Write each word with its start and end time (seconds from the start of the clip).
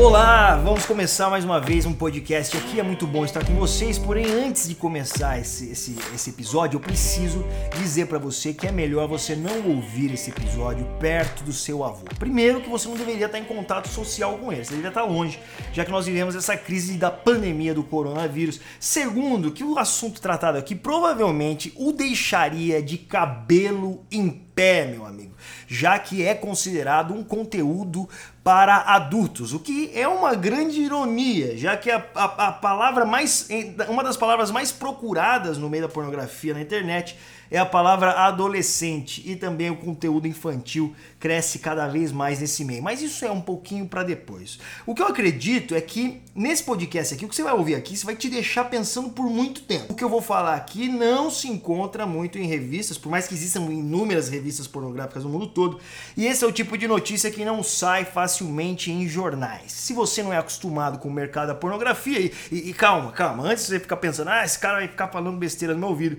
Olá, 0.00 0.54
vamos 0.54 0.86
começar 0.86 1.28
mais 1.28 1.44
uma 1.44 1.60
vez 1.60 1.84
um 1.84 1.92
podcast 1.92 2.56
aqui. 2.56 2.78
É 2.78 2.84
muito 2.84 3.04
bom 3.04 3.24
estar 3.24 3.44
com 3.44 3.54
vocês, 3.54 3.98
porém, 3.98 4.26
antes 4.30 4.68
de 4.68 4.76
começar 4.76 5.40
esse, 5.40 5.72
esse, 5.72 5.96
esse 6.14 6.30
episódio, 6.30 6.76
eu 6.76 6.80
preciso 6.80 7.44
dizer 7.80 8.06
para 8.06 8.16
você 8.16 8.54
que 8.54 8.68
é 8.68 8.70
melhor 8.70 9.08
você 9.08 9.34
não 9.34 9.68
ouvir 9.68 10.14
esse 10.14 10.30
episódio 10.30 10.86
perto 11.00 11.42
do 11.42 11.52
seu 11.52 11.82
avô. 11.82 12.04
Primeiro, 12.16 12.60
que 12.60 12.70
você 12.70 12.88
não 12.88 12.96
deveria 12.96 13.26
estar 13.26 13.40
em 13.40 13.44
contato 13.44 13.88
social 13.88 14.38
com 14.38 14.52
ele, 14.52 14.64
você 14.64 14.70
deveria 14.70 14.90
estar 14.90 15.02
longe, 15.02 15.40
já 15.72 15.84
que 15.84 15.90
nós 15.90 16.06
vivemos 16.06 16.36
essa 16.36 16.56
crise 16.56 16.96
da 16.96 17.10
pandemia 17.10 17.74
do 17.74 17.82
coronavírus. 17.82 18.60
Segundo, 18.78 19.50
que 19.50 19.64
o 19.64 19.80
assunto 19.80 20.20
tratado 20.20 20.58
aqui 20.58 20.76
provavelmente 20.76 21.72
o 21.74 21.90
deixaria 21.90 22.80
de 22.80 22.98
cabelo 22.98 24.06
em 24.12 24.47
pé, 24.58 24.86
meu 24.86 25.06
amigo, 25.06 25.36
já 25.68 25.96
que 26.00 26.26
é 26.26 26.34
considerado 26.34 27.14
um 27.14 27.22
conteúdo 27.22 28.08
para 28.42 28.74
adultos, 28.74 29.52
o 29.52 29.60
que 29.60 29.92
é 29.94 30.08
uma 30.08 30.34
grande 30.34 30.80
ironia, 30.80 31.56
já 31.56 31.76
que 31.76 31.88
a, 31.88 32.04
a, 32.12 32.48
a, 32.48 32.52
palavra 32.52 33.04
mais, 33.04 33.48
uma 33.88 34.02
das 34.02 34.16
palavras 34.16 34.50
mais 34.50 34.72
procuradas 34.72 35.58
no 35.58 35.70
meio 35.70 35.84
da 35.84 35.88
pornografia 35.88 36.54
na 36.54 36.60
internet 36.60 37.16
é 37.50 37.58
a 37.58 37.66
palavra 37.66 38.12
adolescente 38.12 39.22
e 39.24 39.36
também 39.36 39.70
o 39.70 39.76
conteúdo 39.76 40.26
infantil 40.26 40.94
cresce 41.18 41.58
cada 41.58 41.88
vez 41.88 42.12
mais 42.12 42.40
nesse 42.40 42.64
meio. 42.64 42.82
Mas 42.82 43.02
isso 43.02 43.24
é 43.24 43.30
um 43.30 43.40
pouquinho 43.40 43.86
para 43.86 44.02
depois. 44.02 44.58
O 44.86 44.94
que 44.94 45.02
eu 45.02 45.06
acredito 45.06 45.74
é 45.74 45.80
que 45.80 46.22
nesse 46.34 46.62
podcast 46.62 47.14
aqui, 47.14 47.24
o 47.24 47.28
que 47.28 47.34
você 47.34 47.42
vai 47.42 47.52
ouvir 47.52 47.74
aqui, 47.74 47.96
você 47.96 48.06
vai 48.06 48.14
te 48.14 48.28
deixar 48.28 48.64
pensando 48.64 49.10
por 49.10 49.28
muito 49.28 49.62
tempo. 49.62 49.92
O 49.92 49.96
que 49.96 50.04
eu 50.04 50.08
vou 50.08 50.22
falar 50.22 50.54
aqui 50.54 50.88
não 50.88 51.30
se 51.30 51.48
encontra 51.48 52.06
muito 52.06 52.38
em 52.38 52.46
revistas, 52.46 52.96
por 52.98 53.10
mais 53.10 53.26
que 53.26 53.34
existam 53.34 53.62
inúmeras 53.72 54.28
revistas 54.28 54.66
pornográficas 54.66 55.24
no 55.24 55.30
mundo 55.30 55.48
todo, 55.48 55.80
e 56.16 56.26
esse 56.26 56.44
é 56.44 56.46
o 56.46 56.52
tipo 56.52 56.76
de 56.76 56.86
notícia 56.86 57.30
que 57.30 57.44
não 57.44 57.62
sai 57.62 58.04
facilmente 58.04 58.90
em 58.90 59.08
jornais. 59.08 59.72
Se 59.72 59.92
você 59.92 60.22
não 60.22 60.32
é 60.32 60.38
acostumado 60.38 60.98
com 60.98 61.08
o 61.08 61.12
mercado 61.12 61.48
da 61.48 61.54
pornografia, 61.54 62.20
e, 62.20 62.32
e, 62.50 62.70
e 62.70 62.74
calma, 62.74 63.12
calma, 63.12 63.44
antes 63.44 63.64
de 63.64 63.70
você 63.70 63.80
ficar 63.80 63.96
pensando, 63.96 64.28
ah, 64.28 64.44
esse 64.44 64.58
cara 64.58 64.78
vai 64.78 64.88
ficar 64.88 65.08
falando 65.08 65.36
besteira 65.38 65.74
no 65.74 65.80
meu 65.80 65.88
ouvido, 65.88 66.18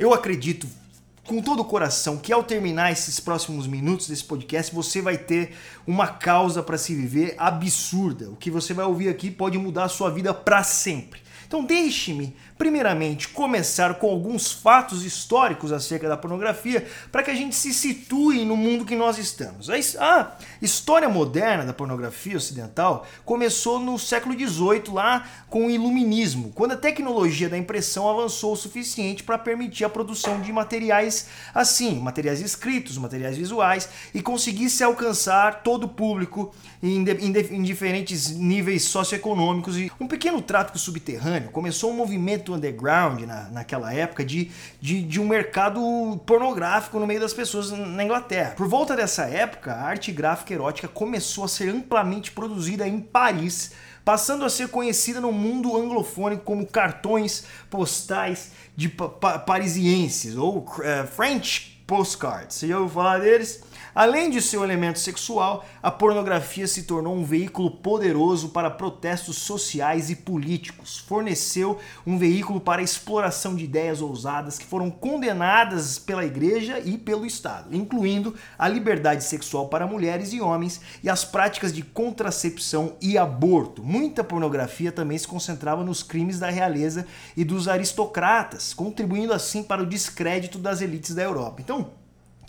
eu 0.00 0.14
acredito 0.14 0.66
com 1.26 1.42
todo 1.42 1.60
o 1.60 1.64
coração 1.64 2.16
que 2.16 2.32
ao 2.32 2.42
terminar 2.42 2.90
esses 2.90 3.20
próximos 3.20 3.66
minutos 3.66 4.08
desse 4.08 4.24
podcast, 4.24 4.74
você 4.74 5.02
vai 5.02 5.18
ter 5.18 5.54
uma 5.86 6.08
causa 6.08 6.62
para 6.62 6.78
se 6.78 6.94
viver 6.94 7.34
absurda. 7.36 8.30
O 8.30 8.36
que 8.36 8.50
você 8.50 8.72
vai 8.72 8.86
ouvir 8.86 9.10
aqui 9.10 9.30
pode 9.30 9.58
mudar 9.58 9.84
a 9.84 9.88
sua 9.90 10.10
vida 10.10 10.32
para 10.32 10.62
sempre. 10.64 11.20
Então 11.46 11.62
deixe-me, 11.64 12.34
primeiramente, 12.56 13.28
começar 13.28 13.94
com 13.96 14.08
alguns 14.08 14.50
fatos 14.50 15.04
históricos 15.04 15.70
acerca 15.70 16.08
da 16.08 16.16
pornografia 16.16 16.86
para 17.12 17.22
que 17.22 17.30
a 17.30 17.34
gente 17.34 17.54
se 17.54 17.74
situe 17.74 18.44
no 18.46 18.56
mundo 18.56 18.86
que 18.86 18.96
nós 18.96 19.18
estamos. 19.18 19.68
A 19.68 20.36
história 20.60 21.08
moderna 21.08 21.64
da 21.64 21.72
pornografia 21.72 22.36
ocidental 22.36 23.06
começou 23.24 23.78
no 23.78 23.98
século 23.98 24.34
XVIII, 24.34 24.92
lá 24.92 25.26
com 25.48 25.66
o 25.66 25.70
iluminismo, 25.70 26.52
quando 26.54 26.72
a 26.72 26.76
tecnologia 26.76 27.48
da 27.48 27.56
impressão 27.56 28.08
avançou 28.08 28.52
o 28.52 28.56
suficiente 28.56 29.22
para 29.22 29.38
permitir 29.38 29.84
a 29.84 29.88
produção 29.88 30.40
de 30.40 30.52
materiais 30.52 31.28
assim, 31.54 31.98
materiais 32.00 32.40
escritos, 32.40 32.98
materiais 32.98 33.36
visuais, 33.36 33.88
e 34.14 34.22
conseguisse 34.22 34.84
alcançar 34.84 35.62
todo 35.62 35.84
o 35.84 35.88
público 35.88 36.54
em, 36.82 37.04
em, 37.04 37.62
diferentes 37.62 38.30
níveis 38.30 38.84
socioeconômicos. 38.84 39.76
E 39.78 39.90
um 40.00 40.06
pequeno 40.06 40.40
tráfico 40.40 40.78
subterrâneo 40.78 41.50
começou 41.50 41.90
um 41.90 41.96
movimento 41.96 42.54
underground 42.54 43.22
na, 43.22 43.48
naquela 43.50 43.92
época 43.92 44.24
de, 44.24 44.50
de, 44.80 45.02
de 45.02 45.20
um 45.20 45.26
mercado 45.26 45.80
pornográfico 46.26 46.98
no 46.98 47.06
meio 47.06 47.20
das 47.20 47.32
pessoas 47.32 47.70
na 47.70 48.04
Inglaterra. 48.04 48.54
Por 48.56 48.68
volta 48.68 48.96
dessa 48.96 49.24
época, 49.24 49.72
a 49.72 49.82
arte 49.82 50.12
gráfica 50.12 50.49
erótica 50.52 50.88
começou 50.88 51.44
a 51.44 51.48
ser 51.48 51.68
amplamente 51.68 52.32
produzida 52.32 52.86
em 52.86 53.00
Paris, 53.00 53.72
passando 54.04 54.44
a 54.44 54.50
ser 54.50 54.68
conhecida 54.68 55.20
no 55.20 55.32
mundo 55.32 55.76
anglofônico 55.76 56.44
como 56.44 56.66
cartões 56.66 57.44
postais 57.68 58.52
de 58.76 58.88
pa 58.88 59.08
pa 59.08 59.38
parisienses 59.38 60.36
ou 60.36 60.58
uh, 60.58 61.06
French 61.06 61.82
postcards. 61.86 62.56
Você 62.56 62.68
já 62.68 62.78
ouviu 62.78 62.94
falar 62.94 63.18
deles? 63.18 63.62
Além 63.94 64.30
de 64.30 64.40
seu 64.40 64.62
elemento 64.62 64.98
sexual, 64.98 65.64
a 65.82 65.90
pornografia 65.90 66.66
se 66.66 66.84
tornou 66.84 67.14
um 67.14 67.24
veículo 67.24 67.70
poderoso 67.70 68.50
para 68.50 68.70
protestos 68.70 69.36
sociais 69.38 70.10
e 70.10 70.16
políticos. 70.16 70.98
Forneceu 70.98 71.78
um 72.06 72.16
veículo 72.16 72.60
para 72.60 72.80
a 72.80 72.84
exploração 72.84 73.56
de 73.56 73.64
ideias 73.64 74.00
ousadas 74.00 74.58
que 74.58 74.64
foram 74.64 74.90
condenadas 74.90 75.98
pela 75.98 76.24
igreja 76.24 76.78
e 76.78 76.96
pelo 76.96 77.26
Estado, 77.26 77.74
incluindo 77.74 78.34
a 78.56 78.68
liberdade 78.68 79.24
sexual 79.24 79.68
para 79.68 79.86
mulheres 79.86 80.32
e 80.32 80.40
homens 80.40 80.80
e 81.02 81.08
as 81.08 81.24
práticas 81.24 81.72
de 81.72 81.82
contracepção 81.82 82.96
e 83.00 83.18
aborto. 83.18 83.82
Muita 83.82 84.22
pornografia 84.22 84.92
também 84.92 85.18
se 85.18 85.26
concentrava 85.26 85.82
nos 85.82 86.02
crimes 86.02 86.38
da 86.38 86.48
realeza 86.48 87.06
e 87.36 87.44
dos 87.44 87.66
aristocratas, 87.66 88.72
contribuindo 88.72 89.32
assim 89.32 89.62
para 89.62 89.82
o 89.82 89.86
descrédito 89.86 90.58
das 90.58 90.80
elites 90.80 91.14
da 91.14 91.22
Europa. 91.22 91.60
Então, 91.60 91.99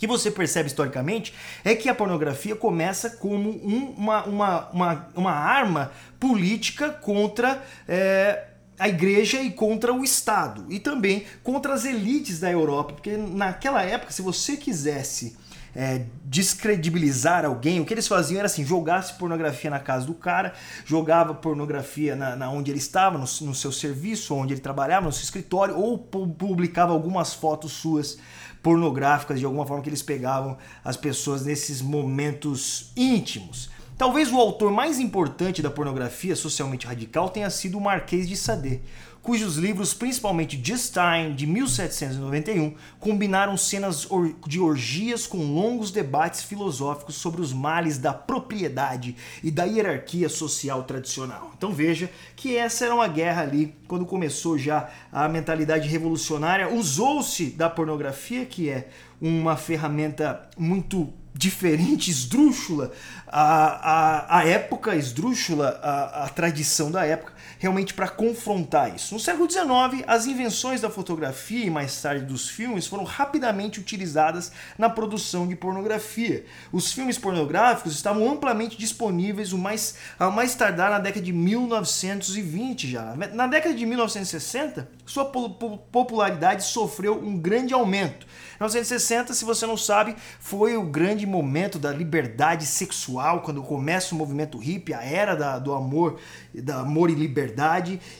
que 0.02 0.06
você 0.08 0.32
percebe 0.32 0.66
historicamente 0.66 1.32
é 1.62 1.76
que 1.76 1.88
a 1.88 1.94
pornografia 1.94 2.56
começa 2.56 3.08
como 3.08 3.50
um, 3.50 3.94
uma, 3.96 4.24
uma, 4.24 4.70
uma, 4.70 5.08
uma 5.14 5.30
arma 5.30 5.92
política 6.18 6.90
contra. 6.90 7.62
É, 7.86 8.48
a 8.78 8.88
igreja 8.88 9.40
e 9.40 9.52
contra 9.52 9.92
o 9.92 10.02
Estado 10.02 10.64
e 10.68 10.80
também 10.80 11.24
contra 11.44 11.72
as 11.72 11.84
elites 11.84 12.40
da 12.40 12.50
Europa, 12.50 12.94
porque 12.94 13.16
naquela 13.16 13.82
época, 13.82 14.10
se 14.10 14.22
você 14.22 14.56
quisesse 14.56 15.36
é, 15.74 16.06
descredibilizar 16.24 17.44
alguém, 17.44 17.78
o 17.80 17.84
que 17.84 17.94
eles 17.94 18.08
faziam 18.08 18.38
era 18.38 18.46
assim: 18.46 18.64
jogasse 18.64 19.14
pornografia 19.14 19.70
na 19.70 19.78
casa 19.78 20.06
do 20.06 20.14
cara, 20.14 20.52
jogava 20.84 21.32
pornografia 21.32 22.16
na, 22.16 22.34
na 22.34 22.50
onde 22.50 22.72
ele 22.72 22.78
estava, 22.78 23.18
no, 23.18 23.24
no, 23.42 23.54
seu 23.54 23.70
serviço, 23.70 24.34
onde 24.34 24.54
ele 24.54 24.60
trabalhava, 24.60 25.06
no 25.06 25.12
seu 25.12 25.22
escritório, 25.22 25.78
ou 25.78 25.96
publicava 25.96 26.92
algumas 26.92 27.34
fotos 27.34 27.72
suas 27.72 28.18
pornográficas 28.62 29.38
de 29.38 29.44
alguma 29.44 29.66
forma 29.66 29.82
que 29.82 29.88
eles 29.88 30.02
pegavam 30.02 30.56
as 30.84 30.96
pessoas 30.96 31.44
nesses 31.44 31.82
momentos 31.82 32.92
íntimos. 32.96 33.68
Talvez 34.02 34.32
o 34.32 34.36
autor 34.36 34.72
mais 34.72 34.98
importante 34.98 35.62
da 35.62 35.70
pornografia 35.70 36.34
socialmente 36.34 36.88
radical 36.88 37.30
tenha 37.30 37.48
sido 37.48 37.78
o 37.78 37.80
Marquês 37.80 38.28
de 38.28 38.36
Sade, 38.36 38.82
cujos 39.22 39.56
livros, 39.56 39.94
principalmente 39.94 40.60
Just 40.60 40.92
Time, 40.92 41.32
de 41.32 41.46
1791, 41.46 42.74
combinaram 42.98 43.56
cenas 43.56 44.08
de 44.44 44.58
orgias 44.58 45.24
com 45.24 45.54
longos 45.54 45.92
debates 45.92 46.42
filosóficos 46.42 47.14
sobre 47.14 47.40
os 47.40 47.52
males 47.52 47.96
da 47.96 48.12
propriedade 48.12 49.14
e 49.40 49.52
da 49.52 49.62
hierarquia 49.62 50.28
social 50.28 50.82
tradicional. 50.82 51.52
Então 51.56 51.72
veja 51.72 52.10
que 52.34 52.56
essa 52.56 52.86
era 52.86 52.94
uma 52.96 53.06
guerra 53.06 53.42
ali, 53.42 53.72
quando 53.86 54.04
começou 54.04 54.58
já 54.58 54.90
a 55.12 55.28
mentalidade 55.28 55.88
revolucionária, 55.88 56.68
usou-se 56.68 57.50
da 57.50 57.70
pornografia, 57.70 58.44
que 58.44 58.68
é 58.68 58.88
uma 59.20 59.56
ferramenta 59.56 60.50
muito 60.58 61.21
diferente, 61.34 62.10
esdrúxula, 62.10 62.92
a, 63.26 64.32
a, 64.32 64.38
a 64.38 64.46
época, 64.46 64.94
esdrúxula, 64.94 65.80
a, 65.82 66.24
a 66.24 66.28
tradição 66.28 66.90
da 66.90 67.04
época, 67.04 67.32
realmente 67.62 67.94
para 67.94 68.08
confrontar 68.08 68.92
isso. 68.92 69.14
No 69.14 69.20
século 69.20 69.48
XIX, 69.48 70.02
as 70.08 70.26
invenções 70.26 70.80
da 70.80 70.90
fotografia 70.90 71.64
e 71.64 71.70
mais 71.70 72.02
tarde 72.02 72.24
dos 72.24 72.48
filmes 72.48 72.88
foram 72.88 73.04
rapidamente 73.04 73.78
utilizadas 73.78 74.50
na 74.76 74.90
produção 74.90 75.46
de 75.46 75.54
pornografia. 75.54 76.44
Os 76.72 76.92
filmes 76.92 77.18
pornográficos 77.18 77.94
estavam 77.94 78.28
amplamente 78.28 78.76
disponíveis 78.76 79.52
o 79.52 79.58
mais, 79.58 79.94
ao 80.18 80.32
mais 80.32 80.56
tardar 80.56 80.90
na 80.90 80.98
década 80.98 81.24
de 81.24 81.32
1920 81.32 82.90
já. 82.90 83.14
Na 83.32 83.46
década 83.46 83.72
de 83.72 83.86
1960, 83.86 84.88
sua 85.06 85.26
popularidade 85.26 86.64
sofreu 86.64 87.16
um 87.22 87.38
grande 87.38 87.72
aumento. 87.72 88.26
1960, 88.54 89.34
se 89.34 89.44
você 89.44 89.66
não 89.66 89.76
sabe, 89.76 90.14
foi 90.38 90.76
o 90.76 90.82
grande 90.82 91.26
momento 91.26 91.78
da 91.78 91.92
liberdade 91.92 92.64
sexual, 92.64 93.42
quando 93.42 93.62
começa 93.62 94.14
o 94.14 94.18
movimento 94.18 94.58
hippie, 94.58 94.94
a 94.94 95.02
era 95.02 95.34
da, 95.34 95.58
do 95.58 95.72
amor, 95.74 96.18
da 96.54 96.80
amor 96.80 97.10
e 97.10 97.14
liberdade, 97.14 97.51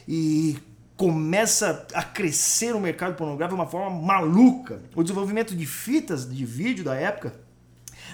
e 0.06 0.56
começa 0.96 1.86
a 1.94 2.02
crescer 2.02 2.74
o 2.74 2.80
mercado 2.80 3.16
pornográfico 3.16 3.56
de 3.56 3.62
uma 3.62 3.70
forma 3.70 3.90
maluca. 4.00 4.82
O 4.94 5.02
desenvolvimento 5.02 5.54
de 5.56 5.66
fitas 5.66 6.28
de 6.28 6.44
vídeo 6.44 6.84
da 6.84 6.94
época 6.94 7.34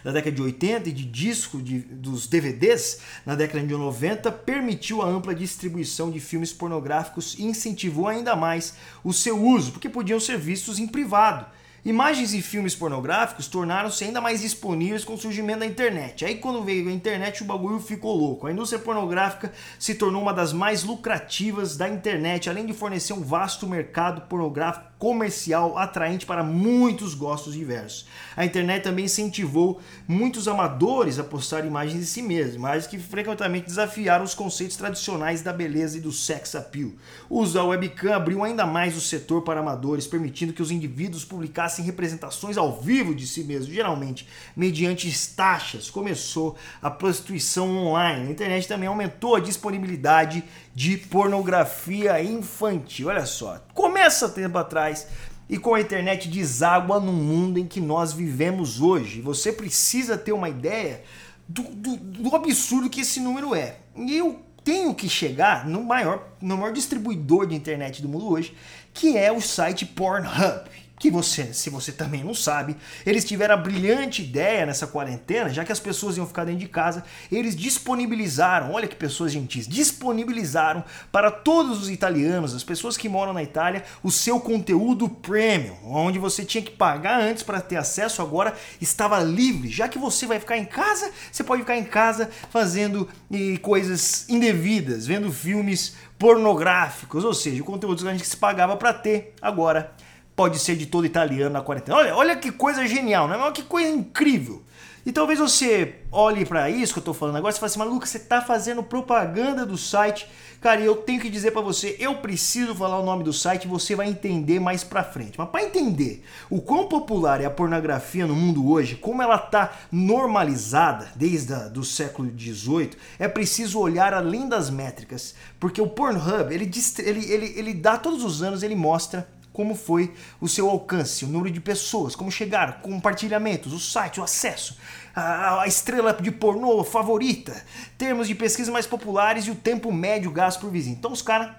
da 0.05 0.13
década 0.13 0.35
de 0.35 0.43
80 0.43 0.89
e 0.89 0.93
de 0.93 1.05
disco 1.05 1.61
de, 1.61 1.81
dos 1.81 2.27
DVDs 2.27 3.01
na 3.27 3.35
década 3.35 3.67
de 3.67 3.75
90 3.75 4.31
permitiu 4.31 5.03
a 5.03 5.07
ampla 5.07 5.35
distribuição 5.35 6.11
de 6.11 6.21
filmes 6.21 6.53
pornográficos 6.53 7.35
e 7.39 7.45
incentivou 7.45 8.07
ainda 8.07 8.37
mais 8.37 8.75
o 9.03 9.13
seu 9.13 9.43
uso, 9.43 9.73
porque 9.73 9.89
podiam 9.89 10.21
ser 10.21 10.39
vistos 10.39 10.79
em 10.79 10.87
privado 10.87 11.47
Imagens 11.85 12.35
e 12.35 12.43
filmes 12.43 12.75
pornográficos 12.75 13.47
tornaram-se 13.47 14.03
ainda 14.03 14.21
mais 14.21 14.41
disponíveis 14.41 15.05
com 15.05 15.15
o 15.15 15.19
surgimento 15.19 15.61
da 15.61 15.67
internet. 15.67 16.25
Aí 16.25 16.35
quando 16.35 16.65
veio 16.65 16.89
a 16.89 16.93
internet 16.93 17.43
o 17.43 17.47
bagulho 17.47 17.79
ficou 17.79 18.17
louco. 18.17 18.49
A 18.49 18.53
indústria 18.53 18.81
pornográfica 18.81 19.53
se 19.79 19.95
tornou 19.95 20.21
uma 20.21 20.35
das 20.35 20.53
mais 20.53 20.83
lucrativas 20.83 21.77
da 21.77 21.89
internet, 21.89 22.51
além 22.51 22.67
de 22.67 22.73
fornecer 22.73 23.13
um 23.13 23.23
vasto 23.23 23.65
mercado 23.65 24.23
pornográfico 24.23 24.89
comercial 24.99 25.79
atraente 25.79 26.27
para 26.27 26.43
muitos 26.43 27.15
gostos 27.15 27.55
diversos. 27.55 28.07
A 28.37 28.45
internet 28.45 28.83
também 28.83 29.05
incentivou 29.05 29.81
muitos 30.09 30.49
amadores 30.49 31.21
a 31.21 31.25
postar 31.25 31.65
imagens 31.65 32.01
de 32.01 32.07
si 32.07 32.21
mesmos, 32.21 32.57
imagens 32.57 32.87
que 32.89 32.99
frequentemente 32.99 33.67
desafiaram 33.67 34.25
os 34.25 34.35
conceitos 34.35 34.77
tradicionais 34.77 35.41
da 35.41 35.53
beleza 35.53 35.99
e 35.99 36.01
do 36.01 36.11
sex 36.11 36.57
appeal. 36.57 36.91
O 37.31 37.39
uso 37.39 37.55
da 37.55 37.65
webcam 37.65 38.13
abriu 38.13 38.43
ainda 38.43 38.67
mais 38.67 38.97
o 38.97 39.01
setor 39.01 39.43
para 39.43 39.61
amadores, 39.61 40.09
permitindo 40.09 40.53
que 40.53 40.63
os 40.63 40.73
indivíduos 40.73 41.25
publicassem 41.25 41.68
representações 41.77 42.57
ao 42.57 42.81
vivo 42.81 43.15
de 43.15 43.27
si 43.27 43.45
mesmos, 43.45 43.75
geralmente 43.75 44.27
mediante 44.57 45.09
taxas. 45.35 45.91
Começou 45.91 46.57
a 46.81 46.91
prostituição 46.91 47.69
online. 47.77 48.29
A 48.29 48.31
internet 48.31 48.67
também 48.67 48.89
aumentou 48.89 49.37
a 49.37 49.41
disponibilidade 49.41 50.43
de 50.75 50.97
pornografia 50.97 52.23
infantil. 52.23 53.09
Olha 53.09 53.27
só, 53.27 53.63
começa 53.75 54.29
tempo 54.29 54.57
atrás 54.57 55.07
e 55.49 55.59
com 55.59 55.75
a 55.75 55.81
internet 55.81 56.29
deságua 56.29 57.01
no 57.01 57.13
mundo 57.13 57.59
em 57.59 57.67
que 57.67 57.81
nós 57.81 58.13
vivemos 58.13 58.81
hoje. 58.81 59.21
Você 59.21 59.53
precisa 59.53 60.17
ter 60.17 60.33
uma 60.33 60.49
ideia 60.49 61.03
do, 61.49 61.63
do, 61.63 61.97
do 61.97 62.37
absurdo 62.37 62.91
que 62.91 63.01
esse 63.01 63.21
número 63.21 63.55
é. 63.55 63.77
E 63.97 64.17
eu 64.17 64.41
tenho 64.63 64.95
que 64.95 65.09
chegar 65.09 65.67
no 65.67 65.83
maior, 65.83 66.23
no 66.43 66.57
maior 66.59 66.73
distribuidor 66.73 67.47
de 67.47 67.55
internet 67.55 68.03
do 68.03 68.09
mundo 68.09 68.29
hoje, 68.29 68.55
que 68.93 69.17
é 69.17 69.33
o 69.33 69.41
site 69.41 69.87
Pornhub 69.87 70.69
que 70.99 71.11
você, 71.11 71.53
se 71.53 71.71
você 71.71 71.93
também 71.93 72.25
não 72.25 72.35
sabe, 72.35 72.77
eles 73.07 73.25
tiveram 73.25 73.55
a 73.55 73.59
brilhante 73.59 74.23
ideia 74.23 74.67
nessa 74.67 74.87
quarentena, 74.87 75.49
já 75.49 75.65
que 75.65 75.73
as 75.73 75.79
pessoas 75.79 76.17
iam 76.17 76.27
ficar 76.27 76.45
dentro 76.45 76.61
de 76.61 76.69
casa, 76.69 77.05
eles 77.31 77.55
disponibilizaram, 77.55 78.73
olha 78.73 78.89
que 78.89 78.97
pessoas 78.97 79.33
gentis, 79.33 79.69
disponibilizaram 79.69 80.85
para 81.13 81.31
todos 81.31 81.83
os 81.83 81.91
italianos, 81.91 82.55
as 82.55 82.65
pessoas 82.65 82.97
que 82.97 83.09
moram 83.09 83.33
na 83.33 83.43
Itália, 83.43 83.85
o 84.03 84.11
seu 84.11 84.41
conteúdo 84.41 85.09
premium, 85.09 85.77
onde 85.85 86.19
você 86.19 86.45
tinha 86.45 86.63
que 86.63 86.73
pagar 86.73 87.21
antes 87.21 87.43
para 87.43 87.61
ter 87.61 87.77
acesso, 87.77 88.21
agora 88.21 88.55
estava 88.81 89.21
livre. 89.21 89.69
Já 89.69 89.89
que 89.89 89.99
você 89.99 90.27
vai 90.27 90.41
ficar 90.41 90.59
em 90.59 90.65
casa, 90.65 91.11
você 91.31 91.45
pode 91.45 91.63
ficar 91.63 91.77
em 91.77 91.85
casa 91.85 92.29
fazendo 92.51 93.09
e, 93.31 93.59
coisas 93.59 94.29
indevidas, 94.29 95.07
vendo 95.07 95.33
filmes 95.33 95.97
pornográficos, 96.19 97.25
ou 97.25 97.33
seja, 97.33 97.63
o 97.63 97.65
conteúdo 97.65 98.03
que 98.03 98.09
a 98.09 98.13
gente 98.13 98.27
se 98.27 98.37
pagava 98.37 98.77
para 98.77 98.93
ter, 98.93 99.35
agora 99.41 99.95
pode 100.39 100.61
ser 100.61 100.77
de 100.77 100.87
todo 100.87 101.05
italiano 101.05 101.53
na 101.53 101.61
quarentena. 101.61 101.97
Olha, 101.97 102.15
olha 102.15 102.37
que 102.37 102.53
coisa 102.53 102.87
genial, 102.87 103.27
não 103.27 103.45
é? 103.45 103.51
Que 103.51 103.65
coisa 103.65 103.89
incrível. 103.89 104.63
E 105.05 105.11
talvez 105.11 105.41
você 105.41 105.97
olhe 106.13 106.45
para 106.47 106.71
isso 106.71 106.93
que 106.93 107.01
eu 107.01 107.03
tô 107.03 107.13
falando 107.13 107.35
agora 107.35 107.53
e 107.53 107.59
fale 107.59 107.71
assim, 107.71 107.79
Maluca, 107.81 108.07
você 108.07 108.21
tá 108.21 108.41
fazendo 108.41 108.81
propaganda 108.81 109.67
do 109.67 109.77
site. 109.77 110.29
Cara, 110.61 110.81
eu 110.81 110.95
tenho 110.95 111.21
que 111.21 111.29
dizer 111.29 111.51
para 111.51 111.61
você, 111.61 111.97
eu 111.99 112.17
preciso 112.17 112.73
falar 112.73 113.01
o 113.01 113.05
nome 113.05 113.25
do 113.25 113.33
site 113.33 113.67
você 113.67 113.97
vai 113.97 114.09
entender 114.09 114.61
mais 114.61 114.85
pra 114.85 115.03
frente. 115.03 115.37
Mas 115.37 115.49
para 115.49 115.65
entender 115.65 116.25
o 116.49 116.61
quão 116.61 116.87
popular 116.87 117.41
é 117.41 117.45
a 117.45 117.51
pornografia 117.51 118.25
no 118.25 118.37
mundo 118.37 118.71
hoje, 118.71 118.95
como 118.95 119.21
ela 119.21 119.39
tá 119.39 119.73
normalizada 119.91 121.11
desde 121.17 121.53
o 121.53 121.71
do 121.71 121.83
século 121.83 122.31
XVIII, 122.31 122.91
é 123.19 123.27
preciso 123.27 123.81
olhar 123.81 124.15
além 124.15 124.49
das 124.49 124.71
métricas. 124.71 125.35
Porque 125.59 125.81
o 125.81 125.89
Pornhub, 125.89 126.55
ele, 126.55 126.71
ele, 126.99 127.33
ele, 127.33 127.55
ele 127.57 127.75
dá 127.75 127.97
todos 127.97 128.23
os 128.23 128.41
anos, 128.41 128.63
ele 128.63 128.77
mostra 128.77 129.27
como 129.59 129.75
foi 129.75 130.15
o 130.41 130.47
seu 130.47 130.71
alcance, 130.71 131.25
o 131.25 131.29
número 131.29 131.53
de 131.53 131.61
pessoas, 131.61 132.15
como 132.15 132.31
chegaram, 132.31 132.75
compartilhamentos, 132.75 133.73
o 133.73 133.81
site, 133.81 134.21
o 134.21 134.23
acesso, 134.23 134.79
a, 135.13 135.63
a 135.63 135.67
estrela 135.67 136.13
de 136.13 136.31
pornô 136.31 136.85
favorita, 136.85 137.65
termos 137.99 138.29
de 138.29 138.37
pesquisa 138.37 138.71
mais 138.71 138.87
populares 138.87 139.49
e 139.49 139.51
o 139.51 139.57
tempo 139.57 139.91
médio 139.93 140.31
gasto 140.31 140.61
por 140.61 140.71
vizinho. 140.71 140.95
Então 140.97 141.11
os 141.11 141.23
caras, 141.23 141.51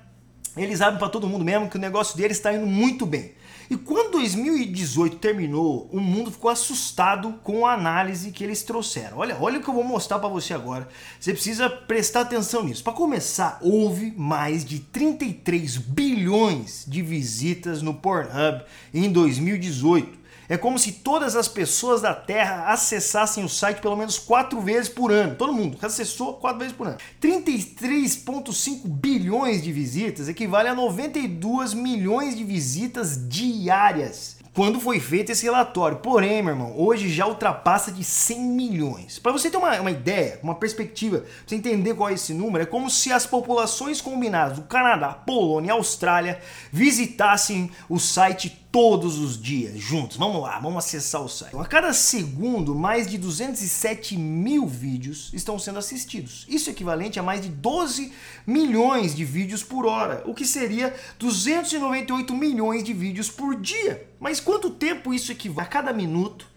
eles 0.56 0.80
abrem 0.80 0.98
para 0.98 1.10
todo 1.10 1.28
mundo 1.28 1.44
mesmo 1.44 1.70
que 1.70 1.76
o 1.76 1.80
negócio 1.80 2.16
deles 2.16 2.38
está 2.38 2.54
indo 2.54 2.66
muito 2.66 3.06
bem. 3.06 3.34
E 3.70 3.78
quando 3.78 4.14
2018 4.14 5.18
terminou, 5.18 5.88
o 5.92 6.00
mundo 6.00 6.32
ficou 6.32 6.50
assustado 6.50 7.34
com 7.44 7.68
a 7.68 7.74
análise 7.74 8.32
que 8.32 8.44
eles 8.44 8.64
trouxeram. 8.64 9.20
Olha, 9.20 9.38
olha 9.40 9.60
o 9.60 9.62
que 9.62 9.70
eu 9.70 9.74
vou 9.74 9.84
mostrar 9.84 10.18
para 10.18 10.28
você 10.28 10.56
agora. 10.56 10.88
Você 11.20 11.34
precisa 11.34 11.70
prestar 11.70 12.22
atenção 12.22 12.64
nisso. 12.64 12.84
Para 12.84 12.94
começar, 12.94 13.60
houve 13.62 14.12
mais 14.18 14.66
de 14.66 14.80
33 14.80 15.78
bilhões 15.78 16.84
de 16.88 17.04
visitas 17.04 17.84
no 17.84 17.94
Pornhub 17.94 18.64
em 18.92 19.12
2018. 19.12 20.19
É 20.50 20.58
como 20.58 20.80
se 20.80 20.94
todas 20.94 21.36
as 21.36 21.48
pessoas 21.48 22.02
da 22.02 22.12
Terra 22.12 22.72
acessassem 22.74 23.44
o 23.44 23.50
site 23.50 23.82
pelo 23.82 23.96
menos 23.96 24.18
quatro 24.18 24.60
vezes 24.60 24.90
por 24.90 25.12
ano. 25.12 25.36
Todo 25.36 25.54
mundo 25.54 25.78
acessou 25.80 26.34
quatro 26.34 26.58
vezes 26.58 26.74
por 26.74 26.88
ano. 26.88 26.98
33,5 27.22 28.82
bilhões 28.86 29.62
de 29.62 29.72
visitas 29.72 30.28
equivale 30.28 30.68
a 30.68 30.74
92 30.74 31.76
milhões 31.76 32.36
de 32.36 32.44
visitas 32.44 33.30
diárias 33.30 34.40
quando 34.60 34.80
foi 34.80 35.00
feito 35.00 35.32
esse 35.32 35.46
relatório. 35.46 36.00
Porém, 36.00 36.42
meu 36.42 36.54
irmão, 36.54 36.74
hoje 36.76 37.10
já 37.10 37.28
ultrapassa 37.28 37.92
de 37.92 38.04
100 38.04 38.40
milhões. 38.42 39.20
Para 39.20 39.32
você 39.32 39.50
ter 39.50 39.58
uma, 39.58 39.80
uma 39.80 39.92
ideia, 39.92 40.40
uma 40.42 40.56
perspectiva, 40.56 41.20
pra 41.20 41.30
você 41.46 41.56
entender 41.56 41.94
qual 41.94 42.10
é 42.10 42.14
esse 42.14 42.34
número, 42.34 42.64
é 42.64 42.66
como 42.66 42.90
se 42.90 43.12
as 43.12 43.26
populações 43.26 44.02
combinadas 44.02 44.58
do 44.58 44.64
Canadá, 44.64 45.10
Polônia 45.14 45.70
e 45.70 45.72
Austrália 45.72 46.42
visitassem 46.72 47.72
o 47.88 48.00
site 48.00 48.50
todos 48.72 49.18
os 49.18 49.42
dias 49.42 49.80
juntos. 49.80 50.18
Vamos 50.18 50.42
lá, 50.42 50.60
vamos 50.60 50.86
acessar 50.86 51.22
o 51.22 51.30
site. 51.30 51.56
A 51.56 51.66
cada 51.66 51.92
segundo, 51.94 52.76
mais 52.76 53.08
de 53.08 53.18
207 53.18 54.18
mil 54.18 54.68
vídeos 54.68 55.32
estão 55.34 55.58
sendo 55.58 55.80
assistidos. 55.80 56.46
Isso 56.48 56.70
é 56.70 56.74
equivalente 56.74 57.20
a 57.20 57.24
mais 57.24 57.42
de 57.42 57.50
12 57.50 58.14
milhões 58.46 59.16
de 59.16 59.26
vídeos 59.26 59.64
por 59.64 59.86
hora, 59.86 60.24
o 60.26 60.34
que 60.34 60.46
seria 60.46 60.94
298 61.18 62.34
milhões 62.36 62.84
de 62.84 62.94
vídeos 62.94 63.30
por 63.30 63.56
dia. 63.56 64.08
Mas 64.20 64.40
quanto 64.40 64.70
tempo 64.70 65.14
isso 65.14 65.32
equivale? 65.32 65.68
A 65.68 65.70
cada 65.70 65.92
minuto, 65.92 66.48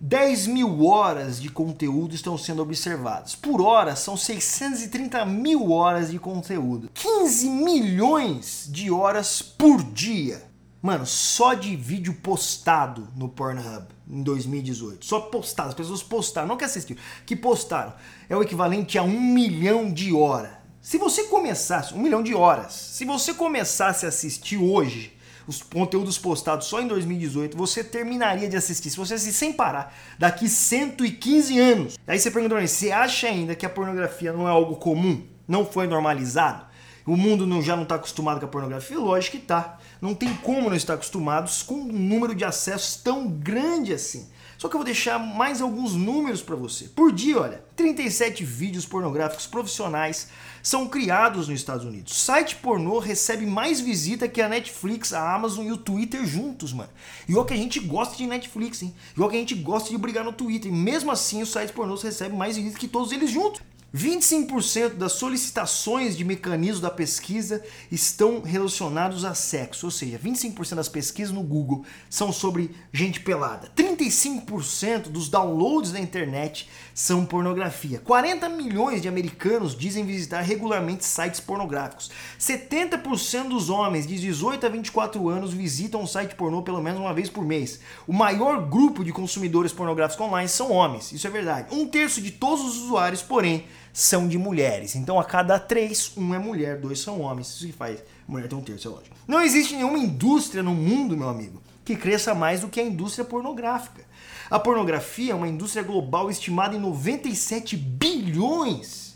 10 0.00 0.48
mil 0.48 0.84
horas 0.84 1.40
de 1.40 1.48
conteúdo 1.48 2.14
estão 2.14 2.36
sendo 2.36 2.62
observados. 2.62 3.34
Por 3.34 3.62
hora, 3.62 3.96
são 3.96 4.16
630 4.16 5.24
mil 5.24 5.70
horas 5.70 6.10
de 6.10 6.18
conteúdo. 6.18 6.90
15 6.92 7.48
milhões 7.48 8.68
de 8.70 8.90
horas 8.90 9.40
por 9.40 9.82
dia. 9.82 10.53
Mano, 10.84 11.06
só 11.06 11.54
de 11.54 11.74
vídeo 11.74 12.12
postado 12.12 13.08
no 13.16 13.26
Pornhub 13.26 13.86
em 14.06 14.22
2018. 14.22 15.02
Só 15.06 15.18
postado, 15.18 15.70
as 15.70 15.74
pessoas 15.74 16.02
postaram, 16.02 16.46
não 16.46 16.58
que 16.58 16.64
assistiram, 16.64 17.00
que 17.24 17.34
postaram. 17.34 17.94
É 18.28 18.36
o 18.36 18.42
equivalente 18.42 18.98
a 18.98 19.02
um 19.02 19.18
milhão 19.18 19.90
de 19.90 20.12
horas. 20.12 20.50
Se 20.82 20.98
você 20.98 21.24
começasse, 21.24 21.94
um 21.94 22.02
milhão 22.02 22.22
de 22.22 22.34
horas, 22.34 22.74
se 22.74 23.06
você 23.06 23.32
começasse 23.32 24.04
a 24.04 24.10
assistir 24.10 24.58
hoje 24.58 25.16
os 25.46 25.62
conteúdos 25.62 26.18
postados 26.18 26.66
só 26.66 26.82
em 26.82 26.86
2018, 26.86 27.56
você 27.56 27.82
terminaria 27.82 28.46
de 28.46 28.56
assistir, 28.58 28.90
se 28.90 28.98
você 28.98 29.14
assistir 29.14 29.38
sem 29.38 29.54
parar, 29.54 29.96
daqui 30.18 30.50
115 30.50 31.58
anos. 31.58 31.98
Aí 32.06 32.18
você 32.18 32.30
pergunta 32.30 32.56
pra 32.56 32.60
mim, 32.60 32.68
você 32.68 32.92
acha 32.92 33.26
ainda 33.26 33.54
que 33.54 33.64
a 33.64 33.70
pornografia 33.70 34.34
não 34.34 34.46
é 34.46 34.50
algo 34.50 34.76
comum? 34.76 35.26
Não 35.48 35.64
foi 35.64 35.86
normalizado? 35.86 36.73
O 37.06 37.16
mundo 37.16 37.46
não, 37.46 37.60
já 37.60 37.76
não 37.76 37.82
está 37.82 37.96
acostumado 37.96 38.40
com 38.40 38.46
a 38.46 38.48
pornografia? 38.48 38.98
Lógico 38.98 39.36
que 39.36 39.42
está. 39.42 39.78
Não 40.00 40.14
tem 40.14 40.34
como 40.36 40.70
não 40.70 40.76
estar 40.76 40.94
acostumados 40.94 41.62
com 41.62 41.74
um 41.74 41.92
número 41.92 42.34
de 42.34 42.44
acessos 42.44 42.96
tão 42.96 43.28
grande 43.28 43.92
assim. 43.92 44.26
Só 44.56 44.68
que 44.68 44.76
eu 44.76 44.78
vou 44.78 44.84
deixar 44.86 45.18
mais 45.18 45.60
alguns 45.60 45.92
números 45.92 46.40
para 46.40 46.56
você. 46.56 46.84
Por 46.84 47.12
dia, 47.12 47.38
olha, 47.38 47.62
37 47.76 48.42
vídeos 48.44 48.86
pornográficos 48.86 49.46
profissionais 49.46 50.28
são 50.62 50.88
criados 50.88 51.48
nos 51.48 51.60
Estados 51.60 51.84
Unidos. 51.84 52.16
Site 52.18 52.56
pornô 52.56 52.98
recebe 52.98 53.44
mais 53.44 53.80
visita 53.80 54.26
que 54.26 54.40
a 54.40 54.48
Netflix, 54.48 55.12
a 55.12 55.34
Amazon 55.34 55.66
e 55.66 55.72
o 55.72 55.76
Twitter 55.76 56.24
juntos, 56.24 56.72
mano. 56.72 56.88
E 57.28 57.34
olha 57.36 57.44
que 57.44 57.52
a 57.52 57.58
gente 57.58 57.80
gosta 57.80 58.16
de 58.16 58.26
Netflix, 58.26 58.82
hein? 58.82 58.94
E 59.14 59.20
olha 59.20 59.30
que 59.30 59.36
a 59.36 59.40
gente 59.40 59.54
gosta 59.54 59.90
de 59.90 59.98
brigar 59.98 60.24
no 60.24 60.32
Twitter. 60.32 60.72
E 60.72 60.74
mesmo 60.74 61.10
assim, 61.10 61.42
os 61.42 61.52
sites 61.52 61.72
pornôs 61.72 62.02
recebem 62.02 62.38
mais 62.38 62.56
visitas 62.56 62.78
que 62.78 62.88
todos 62.88 63.12
eles 63.12 63.30
juntos. 63.30 63.60
25% 63.94 64.94
das 64.94 65.12
solicitações 65.12 66.16
de 66.16 66.24
mecanismo 66.24 66.82
da 66.82 66.90
pesquisa 66.90 67.62
estão 67.92 68.40
relacionados 68.40 69.24
a 69.24 69.34
sexo, 69.34 69.86
ou 69.86 69.90
seja, 69.90 70.18
25% 70.18 70.74
das 70.74 70.88
pesquisas 70.88 71.32
no 71.32 71.44
Google 71.44 71.84
são 72.10 72.32
sobre 72.32 72.74
gente 72.92 73.20
pelada. 73.20 73.70
35% 73.76 75.02
dos 75.02 75.28
downloads 75.28 75.92
da 75.92 76.00
internet 76.00 76.68
são 76.92 77.24
pornografia. 77.24 78.00
40 78.00 78.48
milhões 78.48 79.00
de 79.00 79.06
americanos 79.06 79.76
dizem 79.76 80.04
visitar 80.04 80.40
regularmente 80.40 81.04
sites 81.04 81.38
pornográficos. 81.38 82.10
70% 82.40 83.48
dos 83.48 83.70
homens 83.70 84.08
de 84.08 84.18
18 84.18 84.66
a 84.66 84.68
24 84.68 85.28
anos 85.28 85.52
visitam 85.52 86.02
um 86.02 86.06
site 86.06 86.34
pornô 86.34 86.62
pelo 86.62 86.82
menos 86.82 87.00
uma 87.00 87.14
vez 87.14 87.30
por 87.30 87.44
mês. 87.44 87.78
O 88.08 88.12
maior 88.12 88.68
grupo 88.68 89.04
de 89.04 89.12
consumidores 89.12 89.72
pornográficos 89.72 90.26
online 90.26 90.48
são 90.48 90.72
homens, 90.72 91.12
isso 91.12 91.28
é 91.28 91.30
verdade. 91.30 91.72
Um 91.72 91.86
terço 91.86 92.20
de 92.20 92.32
todos 92.32 92.64
os 92.64 92.82
usuários, 92.82 93.22
porém, 93.22 93.64
são 93.94 94.26
de 94.26 94.36
mulheres. 94.36 94.96
Então 94.96 95.20
a 95.20 95.24
cada 95.24 95.56
três, 95.56 96.12
um 96.16 96.34
é 96.34 96.38
mulher, 96.38 96.78
dois 96.78 96.98
são 96.98 97.20
homens. 97.20 97.48
Isso 97.50 97.66
que 97.66 97.72
faz 97.72 98.02
mulher 98.26 98.48
ter 98.48 98.56
um 98.56 98.60
terço, 98.60 98.88
é 98.88 98.90
lógico. 98.90 99.16
Não 99.26 99.40
existe 99.40 99.76
nenhuma 99.76 99.98
indústria 99.98 100.64
no 100.64 100.74
mundo, 100.74 101.16
meu 101.16 101.28
amigo, 101.28 101.62
que 101.84 101.94
cresça 101.94 102.34
mais 102.34 102.60
do 102.60 102.68
que 102.68 102.80
a 102.80 102.82
indústria 102.82 103.24
pornográfica. 103.24 104.04
A 104.50 104.58
pornografia 104.58 105.32
é 105.32 105.34
uma 105.34 105.46
indústria 105.46 105.84
global 105.84 106.28
estimada 106.28 106.74
em 106.74 106.80
97 106.80 107.76
bilhões 107.76 109.14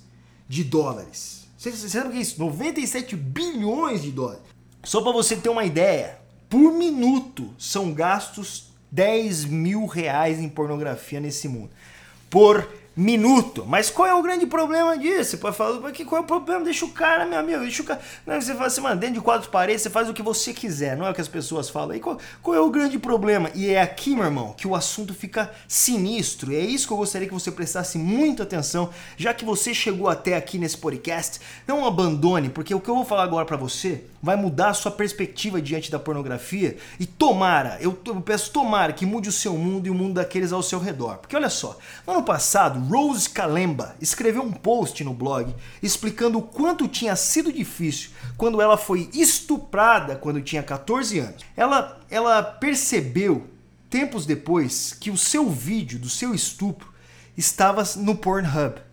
de 0.49 0.63
dólares. 0.63 1.49
Você, 1.59 1.73
sabe 1.73 2.09
o 2.09 2.13
que 2.13 2.19
é 2.19 2.21
isso? 2.21 2.39
97 2.39 3.17
bilhões 3.17 4.01
de 4.01 4.13
dólares. 4.13 4.43
Só 4.85 5.03
para 5.03 5.11
você 5.11 5.35
ter 5.35 5.49
uma 5.49 5.65
ideia, 5.65 6.21
por 6.49 6.73
minuto 6.73 7.53
são 7.59 7.93
gastos 7.93 8.69
10 8.93 9.45
mil 9.47 9.87
reais 9.87 10.39
em 10.39 10.49
pornografia 10.49 11.19
nesse 11.19 11.49
mundo. 11.49 11.71
Por 12.31 12.69
minuto. 12.99 13.65
Mas 13.65 13.89
qual 13.89 14.09
é 14.09 14.15
o 14.15 14.21
grande 14.21 14.45
problema 14.45 14.99
disso? 14.99 15.31
Você 15.31 15.37
pode 15.37 15.57
falar, 15.57 15.79
porque 15.79 16.05
qual 16.05 16.21
é 16.21 16.25
o 16.25 16.27
problema? 16.27 16.65
Deixa 16.65 16.85
o 16.85 16.91
cara, 16.91 17.25
meu 17.25 17.39
amigo, 17.39 17.61
deixa 17.61 17.81
o 17.81 17.85
cara. 17.85 18.01
Não, 18.27 18.41
você 18.41 18.53
fala 18.55 18.67
assim, 18.67 18.81
mano, 18.81 18.99
dentro 18.99 19.15
de 19.15 19.21
quatro 19.21 19.49
paredes 19.51 19.83
você 19.83 19.91
faz 19.91 20.09
o 20.09 20.13
que 20.13 20.21
você 20.21 20.53
quiser, 20.53 20.97
não 20.97 21.07
é 21.07 21.11
o 21.11 21.15
que 21.15 21.21
as 21.21 21.29
pessoas 21.29 21.71
falam. 21.71 21.95
E 21.95 22.01
qual, 22.01 22.19
qual 22.43 22.57
é 22.57 22.61
o 22.61 22.69
grande 22.69 22.99
problema? 22.99 23.53
E 23.55 23.71
é 23.71 23.81
aqui, 23.81 24.17
meu 24.17 24.25
irmão, 24.25 24.53
que 24.53 24.67
o 24.67 24.75
assunto 24.75 25.15
fica 25.15 25.49
sinistro. 25.69 26.53
E 26.53 26.57
é 26.57 26.61
isso 26.61 26.89
que 26.89 26.93
eu 26.93 26.97
gostaria 26.97 27.29
que 27.29 27.35
você 27.35 27.53
prestasse 27.53 27.99
muita 27.99 28.43
atenção, 28.43 28.91
já 29.17 29.33
que 29.33 29.45
você 29.45 29.73
chegou 29.73 30.09
até 30.09 30.35
aqui 30.35 30.59
nesse 30.59 30.77
podcast. 30.77 31.39
Não 31.69 31.87
abandone, 31.87 32.49
porque 32.49 32.75
o 32.75 32.81
que 32.81 32.91
eu 32.91 32.97
vou 32.97 33.05
falar 33.05 33.23
agora 33.23 33.47
para 33.47 33.57
você 33.57 34.05
vai 34.23 34.37
mudar 34.37 34.71
a 34.71 34.75
sua 34.75 34.91
perspectiva 34.91 35.61
diante 35.61 35.91
da 35.91 35.99
pornografia. 35.99 36.77
E 36.99 37.07
tomara, 37.07 37.79
eu, 37.81 37.99
eu 38.07 38.21
peço 38.21 38.53
tomara 38.53 38.93
que 38.93 39.07
mude 39.07 39.29
o 39.29 39.33
seu 39.33 39.57
mundo 39.57 39.87
e 39.87 39.91
o 39.91 39.95
mundo 39.95 40.15
daqueles 40.15 40.53
ao 40.53 40.63
seu 40.63 40.79
redor. 40.79 41.19
Porque 41.19 41.37
olha 41.37 41.51
só, 41.51 41.79
no 42.07 42.15
ano 42.15 42.23
passado, 42.23 42.81
Rose 42.81 43.29
Kalemba 43.29 43.95
escreveu 44.01 44.43
um 44.43 44.53
post 44.53 45.03
no 45.05 45.15
blog 45.15 45.55
explicando 45.83 46.39
o 46.39 46.43
quanto 46.43 46.89
tinha 46.89 47.17
sido 47.17 47.53
difícil 47.53 48.11
quando 48.37 48.61
ela 48.61 48.77
foi 48.77 49.09
estuprada 49.13 50.17
quando 50.17 50.43
tinha 50.43 50.63
14 50.63 51.19
anos. 51.19 51.45
Ela, 51.57 52.01
ela 52.11 52.43
percebeu, 52.43 53.47
tempos 53.89 54.27
depois, 54.27 54.93
que 54.93 55.11
o 55.11 55.17
seu 55.17 55.49
vídeo 55.49 55.99
do 55.99 56.09
seu 56.09 56.35
estupro 56.35 56.93
estava 57.37 57.85
no 57.97 58.17
Pornhub 58.17 58.88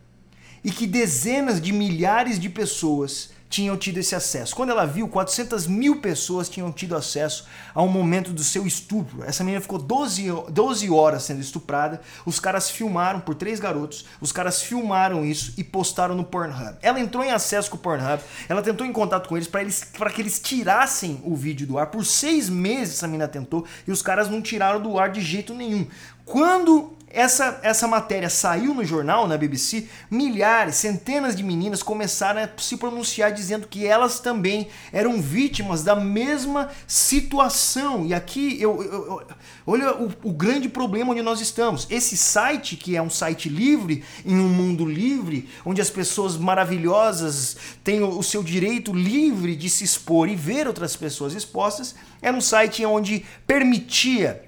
e 0.65 0.71
que 0.71 0.87
dezenas 0.87 1.61
de 1.61 1.71
milhares 1.71 2.39
de 2.39 2.49
pessoas 2.49 3.29
tinham 3.47 3.77
tido 3.77 3.99
esse 3.99 4.15
acesso. 4.15 4.55
Quando 4.55 4.71
ela 4.71 4.83
viu, 4.83 5.07
400 5.07 5.67
mil 5.67 6.01
pessoas 6.01 6.49
tinham 6.49 6.71
tido 6.71 6.95
acesso 6.95 7.45
ao 7.73 7.87
momento 7.87 8.33
do 8.33 8.43
seu 8.43 8.65
estupro. 8.65 9.23
Essa 9.23 9.43
menina 9.43 9.61
ficou 9.61 9.77
12, 9.77 10.25
12 10.49 10.89
horas 10.89 11.23
sendo 11.23 11.39
estuprada. 11.39 12.01
Os 12.25 12.39
caras 12.39 12.71
filmaram 12.71 13.19
por 13.19 13.35
três 13.35 13.59
garotos. 13.59 14.05
Os 14.19 14.31
caras 14.31 14.63
filmaram 14.63 15.23
isso 15.23 15.53
e 15.55 15.63
postaram 15.63 16.15
no 16.15 16.23
Pornhub. 16.23 16.75
Ela 16.81 16.99
entrou 16.99 17.23
em 17.23 17.31
acesso 17.31 17.69
com 17.69 17.77
o 17.77 17.79
Pornhub. 17.79 18.21
Ela 18.49 18.63
tentou 18.63 18.85
em 18.85 18.91
contato 18.91 19.29
com 19.29 19.37
eles 19.37 19.47
para 19.47 19.61
eles, 19.61 19.83
que 19.83 20.21
eles 20.21 20.39
tirassem 20.39 21.21
o 21.23 21.35
vídeo 21.35 21.67
do 21.67 21.77
ar. 21.77 21.87
Por 21.87 22.03
seis 22.03 22.49
meses 22.49 22.95
essa 22.95 23.07
menina 23.07 23.27
tentou 23.27 23.65
e 23.87 23.91
os 23.91 24.01
caras 24.01 24.27
não 24.27 24.41
tiraram 24.41 24.81
do 24.81 24.97
ar 24.97 25.11
de 25.11 25.21
jeito 25.21 25.53
nenhum. 25.53 25.87
Quando 26.25 26.94
essa, 27.09 27.59
essa 27.63 27.87
matéria 27.87 28.29
saiu 28.29 28.73
no 28.73 28.83
jornal, 28.83 29.27
na 29.27 29.37
BBC, 29.37 29.87
milhares, 30.11 30.75
centenas 30.75 31.35
de 31.35 31.43
meninas 31.43 31.81
começaram 31.81 32.41
a 32.41 32.49
se 32.57 32.75
pronunciar 32.75 33.31
dizendo 33.31 33.67
que 33.67 33.85
elas 33.85 34.19
também 34.19 34.67
eram 34.91 35.21
vítimas 35.21 35.81
da 35.81 35.95
mesma 35.95 36.69
situação. 36.85 38.05
E 38.05 38.13
aqui, 38.13 38.61
eu, 38.61 38.83
eu, 38.83 38.91
eu 38.91 39.27
olha 39.65 39.95
o, 39.95 40.11
o 40.23 40.33
grande 40.33 40.67
problema 40.67 41.11
onde 41.11 41.21
nós 41.21 41.39
estamos. 41.39 41.87
Esse 41.89 42.17
site, 42.17 42.75
que 42.75 42.97
é 42.97 43.01
um 43.01 43.09
site 43.09 43.47
livre, 43.47 44.03
em 44.25 44.37
um 44.37 44.49
mundo 44.49 44.85
livre, 44.85 45.47
onde 45.65 45.81
as 45.81 45.89
pessoas 45.89 46.35
maravilhosas 46.35 47.55
têm 47.83 48.01
o, 48.01 48.19
o 48.19 48.23
seu 48.23 48.43
direito 48.43 48.93
livre 48.93 49.55
de 49.55 49.69
se 49.69 49.85
expor 49.85 50.27
e 50.27 50.35
ver 50.35 50.67
outras 50.67 50.95
pessoas 50.95 51.33
expostas, 51.33 51.95
era 52.21 52.35
um 52.35 52.41
site 52.41 52.85
onde 52.85 53.25
permitia 53.47 54.44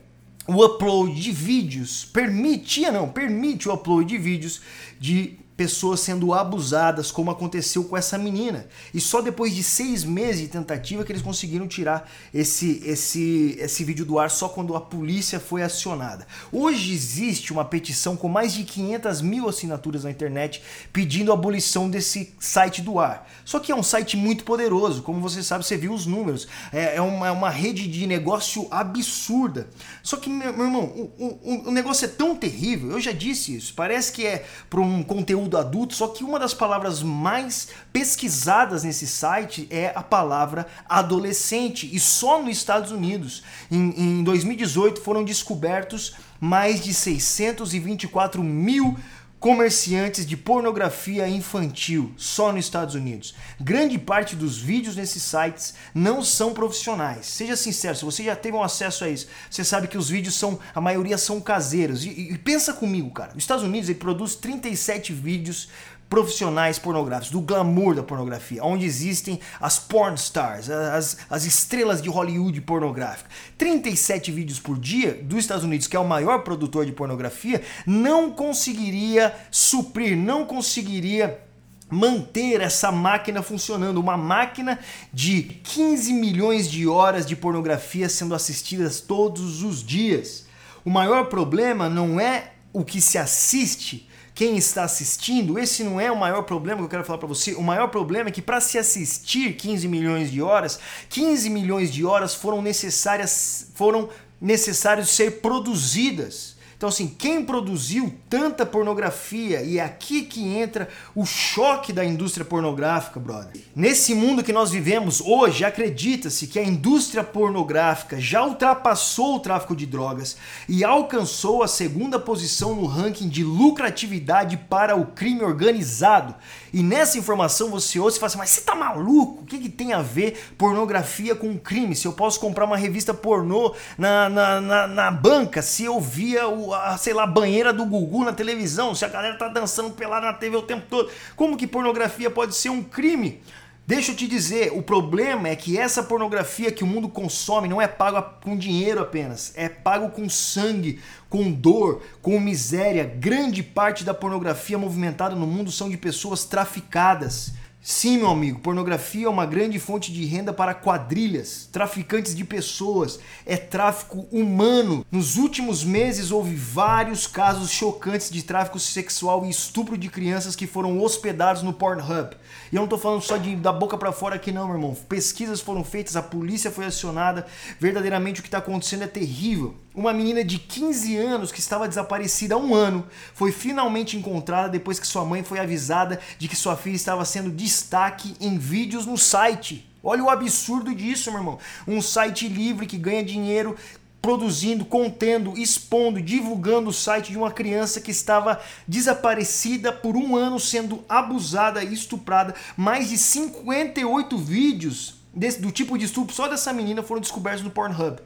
o 0.48 0.64
upload 0.64 1.20
de 1.20 1.32
vídeos, 1.32 2.06
permitia 2.06 2.92
não, 2.92 3.10
permite 3.10 3.68
o 3.68 3.74
upload 3.74 4.08
de 4.08 4.18
vídeos 4.18 4.62
de 5.00 5.38
pessoas 5.58 6.02
sendo 6.02 6.36
abusadas, 6.36 7.12
como 7.12 7.32
aconteceu 7.32 7.84
com 7.84 7.98
essa 7.98 8.16
menina. 8.16 8.68
E 8.94 9.02
só 9.02 9.22
depois 9.22 9.56
de 9.56 9.64
seis 9.64 10.04
meses 10.04 10.42
de 10.42 10.48
tentativa 10.48 11.04
que 11.04 11.12
eles 11.12 11.24
conseguiram 11.24 11.68
tirar 11.68 12.10
esse, 12.32 12.84
esse, 12.86 13.58
esse 13.60 13.84
vídeo 13.84 14.06
do 14.06 14.20
ar, 14.20 14.30
só 14.30 14.48
quando 14.48 14.76
a 14.76 14.82
polícia 14.82 15.40
foi 15.40 15.64
acionada. 15.64 16.28
Hoje 16.52 16.94
existe 16.94 17.52
uma 17.52 17.66
petição 17.66 18.16
com 18.16 18.30
mais 18.30 18.54
de 18.54 18.64
500 18.64 19.22
mil 19.22 19.50
assinaturas 19.50 20.04
na 20.04 20.12
internet 20.12 20.62
pedindo 20.94 21.32
a 21.32 21.34
abolição 21.34 21.90
desse 21.90 22.36
site 22.40 22.84
do 22.84 23.00
ar. 23.00 23.28
Só 23.44 23.60
que 23.60 23.72
é 23.72 23.76
um 23.76 23.84
site 23.84 24.16
muito 24.16 24.44
poderoso, 24.44 25.02
como 25.02 25.20
você 25.20 25.42
sabe, 25.42 25.66
você 25.66 25.76
viu 25.76 25.92
os 25.92 26.06
números. 26.06 26.48
É, 26.72 26.98
é 26.98 27.02
uma, 27.02 27.28
é 27.28 27.32
uma 27.32 27.50
rede 27.50 27.88
de 27.88 28.06
negócio 28.06 28.68
absurda. 28.70 29.68
Só 30.04 30.18
que, 30.18 30.30
meu, 30.30 30.54
meu 30.54 30.66
irmão, 30.66 30.84
o, 30.84 31.26
o, 31.44 31.70
o 31.70 31.72
negócio 31.72 32.06
é 32.06 32.08
tão 32.08 32.36
terrível, 32.36 32.92
eu 32.92 33.00
já 33.00 33.12
disse 33.12 33.56
isso, 33.56 33.74
parece 33.74 34.12
que 34.12 34.26
é 34.26 34.46
para 34.70 34.82
um 34.82 35.02
conteúdo 35.02 35.47
conteúdo 35.48 35.58
adulto, 35.58 35.96
só 35.96 36.08
que 36.10 36.24
uma 36.24 36.38
das 36.38 36.54
palavras 36.54 37.02
mais 37.02 37.70
pesquisadas 37.92 38.84
nesse 38.84 39.08
site 39.08 39.68
é 39.72 39.92
a 39.96 40.04
palavra 40.04 40.68
adolescente. 40.88 41.90
E 41.92 42.00
só 42.00 42.42
nos 42.42 42.58
Estados 42.58 42.92
Unidos, 42.92 43.44
em, 43.72 44.20
em 44.20 44.24
2018, 44.24 45.02
foram 45.02 45.24
descobertos 45.24 46.16
mais 46.40 46.84
de 46.84 46.94
624 46.94 48.44
mil 48.44 48.96
comerciantes 49.40 50.26
de 50.26 50.36
pornografia 50.36 51.28
infantil 51.28 52.12
só 52.18 52.52
nos 52.52 52.66
Estados 52.66 52.96
Unidos. 52.96 53.36
Grande 53.60 53.98
parte 53.98 54.36
dos 54.36 54.58
vídeos 54.58 54.96
nesses 54.96 55.22
sites 55.22 55.76
não 55.94 56.24
são 56.24 56.54
profissionais. 56.54 57.28
Seja 57.28 57.56
sincero, 57.56 57.96
se 57.96 58.06
você 58.06 58.24
já 58.24 58.36
teve 58.36 58.58
um 58.58 58.64
acesso 58.64 59.04
a 59.04 59.10
isso, 59.10 59.28
você 59.50 59.64
sabe 59.64 59.88
que 59.88 59.98
os 59.98 60.10
vídeos 60.10 60.36
são, 60.36 60.60
a 60.74 60.82
maioria 60.82 61.18
são 61.18 61.40
caseiros. 61.40 62.04
E, 62.04 62.10
e 62.10 62.38
pensa 62.38 62.74
comigo, 62.74 63.12
cara. 63.12 63.32
Os 63.32 63.44
Estados 63.44 63.64
Unidos 63.64 63.90
ele 63.90 64.00
produz 64.00 64.36
37 64.36 65.14
vídeos 65.14 65.70
profissionais 66.10 66.80
pornográficos, 66.80 67.32
do 67.32 67.42
glamour 67.42 67.96
da 67.96 68.04
pornografia, 68.04 68.64
onde 68.64 68.86
existem 68.86 69.40
as 69.60 69.78
porn 69.78 70.16
stars, 70.16 70.70
as, 70.70 71.18
as 71.30 71.46
estrelas 71.46 72.02
de 72.02 72.10
Hollywood 72.10 72.60
pornográfica. 72.62 73.30
37 73.58 74.32
vídeos 74.32 74.60
por 74.60 74.80
dia 74.80 75.14
dos 75.14 75.40
Estados 75.40 75.64
Unidos, 75.64 75.88
que 75.88 75.96
é 75.96 76.00
o 76.00 76.08
maior 76.08 76.40
produtor 76.40 76.86
de 76.86 76.92
pornografia, 76.92 77.62
não 77.86 78.32
conseguiria 78.32 79.36
suprir, 79.52 80.16
não 80.16 80.46
conseguiria 80.46 81.42
manter 81.90 82.62
essa 82.62 82.92
máquina 82.92 83.42
funcionando, 83.42 83.98
uma 83.98 84.18
máquina 84.18 84.80
de 85.14 85.44
15 85.64 86.14
milhões 86.14 86.70
de 86.70 86.88
horas 86.88 87.26
de 87.26 87.36
pornografia 87.36 88.10
sendo 88.10 88.36
assistidas 88.36 89.00
todos 89.00 89.64
os 89.64 89.84
dias. 89.84 90.46
O 90.84 90.90
maior 90.90 91.26
problema 91.26 91.90
não 91.90 92.20
é 92.20 92.52
o 92.74 92.84
que 92.84 93.02
se 93.02 93.18
assiste, 93.18 94.07
quem 94.38 94.56
está 94.56 94.84
assistindo, 94.84 95.58
esse 95.58 95.84
não 95.84 96.00
é 96.00 96.12
o 96.12 96.16
maior 96.16 96.44
problema 96.44 96.78
que 96.82 96.86
eu 96.86 96.90
quero 96.90 97.04
falar 97.04 97.18
para 97.18 97.28
você. 97.28 97.56
O 97.56 97.64
maior 97.64 97.88
problema 97.88 98.30
é 98.30 98.32
que 98.32 98.40
para 98.40 98.62
se 98.62 98.78
assistir 98.78 99.54
15 99.54 99.88
milhões 99.88 100.32
de 100.32 100.44
horas, 100.44 100.80
15 101.10 101.50
milhões 101.50 101.92
de 101.92 102.06
horas 102.06 102.36
foram 102.36 102.62
necessárias, 102.62 103.72
foram 103.74 104.10
necessários 104.40 105.10
ser 105.10 105.42
produzidas. 105.42 106.56
Então, 106.78 106.90
assim, 106.90 107.08
quem 107.08 107.44
produziu 107.44 108.14
tanta 108.30 108.64
pornografia, 108.64 109.64
e 109.64 109.80
é 109.80 109.84
aqui 109.84 110.22
que 110.22 110.48
entra 110.48 110.88
o 111.16 111.26
choque 111.26 111.92
da 111.92 112.06
indústria 112.06 112.46
pornográfica, 112.46 113.20
brother. 113.20 113.64
Nesse 113.76 114.14
mundo 114.14 114.44
que 114.44 114.54
nós 114.54 114.70
vivemos 114.70 115.20
hoje, 115.20 115.66
acredita-se 115.66 116.46
que 116.46 116.60
a 116.60 116.64
indústria 116.64 117.24
pornográfica 117.24 118.22
já 118.22 118.46
ultrapassou 118.46 119.38
o 119.38 119.40
tráfico 119.40 119.76
de 119.76 119.88
drogas 119.88 120.38
e 120.70 120.84
alcançou 120.84 121.64
a 121.64 121.68
segunda 121.68 122.20
posição 122.20 122.76
no 122.76 122.86
ranking 122.86 123.28
de 123.28 123.44
lucratividade 123.44 124.56
para 124.56 124.96
o 124.96 125.08
crime 125.08 125.42
organizado. 125.42 126.36
E 126.72 126.84
nessa 126.84 127.18
informação 127.18 127.72
você 127.72 127.98
ouve 128.00 128.16
e 128.16 128.20
fala 128.20 128.28
assim, 128.28 128.38
mas 128.38 128.52
você 128.52 128.62
tá 128.62 128.76
maluco? 128.76 129.42
O 129.42 129.46
que, 129.46 129.58
que 129.58 129.70
tem 129.70 129.94
a 129.94 130.04
ver 130.04 130.54
pornografia 130.56 131.34
com 131.34 131.58
crime? 131.58 131.96
Se 131.96 132.08
eu 132.08 132.14
posso 132.14 132.40
comprar 132.40 132.66
uma 132.66 132.78
revista 132.78 133.16
pornô 133.16 133.74
na, 133.98 134.30
na, 134.30 134.62
na, 134.62 134.88
na 134.88 135.12
banca, 135.12 135.64
se 135.64 135.84
eu 135.84 136.00
via 136.00 136.48
a, 136.74 136.98
sei 136.98 137.14
lá, 137.14 137.26
banheira 137.26 137.74
do 137.74 137.86
Gugu 137.86 138.24
na 138.24 138.34
televisão, 138.34 138.96
se 138.96 139.06
a 139.06 139.08
galera 139.08 139.38
tá 139.38 139.48
dançando 139.48 139.92
pelada 139.92 140.26
na 140.26 140.34
TV 140.34 140.58
o 140.58 140.62
tempo 140.62 140.86
todo, 140.90 141.10
como 141.36 141.58
que 141.58 141.68
pornografia 141.68 142.30
pode 142.30 142.56
ser 142.56 142.70
um 142.70 142.84
crime? 142.84 143.42
Deixa 143.88 144.12
eu 144.12 144.16
te 144.18 144.28
dizer, 144.28 144.74
o 144.74 144.82
problema 144.82 145.48
é 145.48 145.56
que 145.56 145.78
essa 145.78 146.04
pornografia 146.04 146.74
que 146.74 146.84
o 146.84 146.88
mundo 146.88 147.08
consome 147.08 147.70
não 147.70 147.82
é 147.82 147.88
paga 147.88 148.22
com 148.22 148.58
dinheiro 148.58 149.00
apenas, 149.00 149.54
é 149.56 149.70
pago 149.70 150.10
com 150.10 150.28
sangue, 150.28 151.00
com 151.30 151.50
dor, 151.50 152.02
com 152.22 152.38
miséria. 152.38 153.06
Grande 153.06 153.64
parte 153.64 154.04
da 154.04 154.14
pornografia 154.14 154.78
movimentada 154.78 155.38
no 155.38 155.48
mundo 155.48 155.72
são 155.72 155.90
de 155.90 155.96
pessoas 155.96 156.44
traficadas 156.44 157.54
Sim, 157.90 158.18
meu 158.18 158.28
amigo, 158.28 158.60
pornografia 158.60 159.28
é 159.28 159.30
uma 159.30 159.46
grande 159.46 159.80
fonte 159.80 160.12
de 160.12 160.26
renda 160.26 160.52
para 160.52 160.74
quadrilhas, 160.74 161.70
traficantes 161.72 162.36
de 162.36 162.44
pessoas, 162.44 163.18
é 163.46 163.56
tráfico 163.56 164.28
humano. 164.30 165.06
Nos 165.10 165.38
últimos 165.38 165.86
meses 165.86 166.30
houve 166.30 166.54
vários 166.54 167.28
casos 167.28 167.72
chocantes 167.72 168.30
de 168.30 168.44
tráfico 168.44 168.78
sexual 168.78 169.46
e 169.46 169.50
estupro 169.50 169.98
de 169.98 170.10
crianças 170.10 170.54
que 170.54 170.68
foram 170.68 171.02
hospedados 171.02 171.64
no 171.64 171.72
Pornhub. 171.72 172.36
E 172.74 172.76
eu 172.76 172.82
não 172.82 172.90
tô 172.90 172.98
falando 172.98 173.22
só 173.22 173.38
de 173.38 173.56
da 173.56 173.72
boca 173.72 173.98
para 173.98 174.12
fora 174.12 174.36
aqui 174.36 174.52
não, 174.52 174.66
meu 174.66 174.76
irmão. 174.76 174.94
Pesquisas 175.08 175.62
foram 175.62 175.82
feitas, 175.82 176.18
a 176.18 176.22
polícia 176.22 176.70
foi 176.70 176.84
acionada. 176.84 177.48
Verdadeiramente 177.80 178.42
o 178.42 178.44
que 178.44 178.50
está 178.50 178.58
acontecendo 178.58 179.06
é 179.06 179.08
terrível. 179.08 179.74
Uma 179.98 180.14
menina 180.14 180.44
de 180.44 180.60
15 180.60 181.18
anos 181.18 181.52
que 181.52 181.60
estava 181.60 181.88
desaparecida 181.88 182.54
há 182.54 182.58
um 182.60 182.76
ano 182.76 183.08
foi 183.34 183.52
finalmente 183.52 184.16
encontrada 184.16 184.70
depois 184.70 185.00
que 185.00 185.08
sua 185.08 185.26
mãe 185.26 185.44
foi 185.44 185.58
avisada 185.58 186.20
de 186.38 186.48
que 186.48 186.56
sua 186.56 186.78
filha 186.78 186.96
estava 186.96 187.26
sendo 187.26 187.50
destaque 187.50 188.36
em 188.40 188.60
vídeos 188.60 189.08
no 189.08 189.18
site. 189.18 189.90
Olha 190.04 190.24
o 190.24 190.30
absurdo 190.30 190.94
disso, 190.94 191.32
meu 191.32 191.40
irmão. 191.40 191.58
Um 191.88 192.00
site 192.00 192.48
livre 192.48 192.86
que 192.86 192.96
ganha 192.96 193.24
dinheiro 193.24 193.76
produzindo, 194.22 194.86
contendo, 194.86 195.58
expondo, 195.58 196.22
divulgando 196.22 196.92
o 196.92 196.94
site 196.94 197.32
de 197.32 197.38
uma 197.40 197.50
criança 197.50 198.00
que 198.00 198.12
estava 198.12 198.62
desaparecida 198.88 199.92
por 199.92 200.16
um 200.16 200.36
ano 200.36 200.60
sendo 200.60 201.04
abusada 201.10 201.84
e 201.84 201.92
estuprada. 201.92 202.54
Mais 202.76 203.10
de 203.10 203.18
58 203.18 204.38
vídeos 204.38 205.16
desse, 205.34 205.60
do 205.60 205.72
tipo 205.72 205.98
de 205.98 206.06
estupro 206.06 206.36
só 206.36 206.48
dessa 206.48 206.72
menina 206.72 207.02
foram 207.02 207.20
descobertos 207.20 207.64
no 207.64 207.72
Pornhub. 207.72 208.22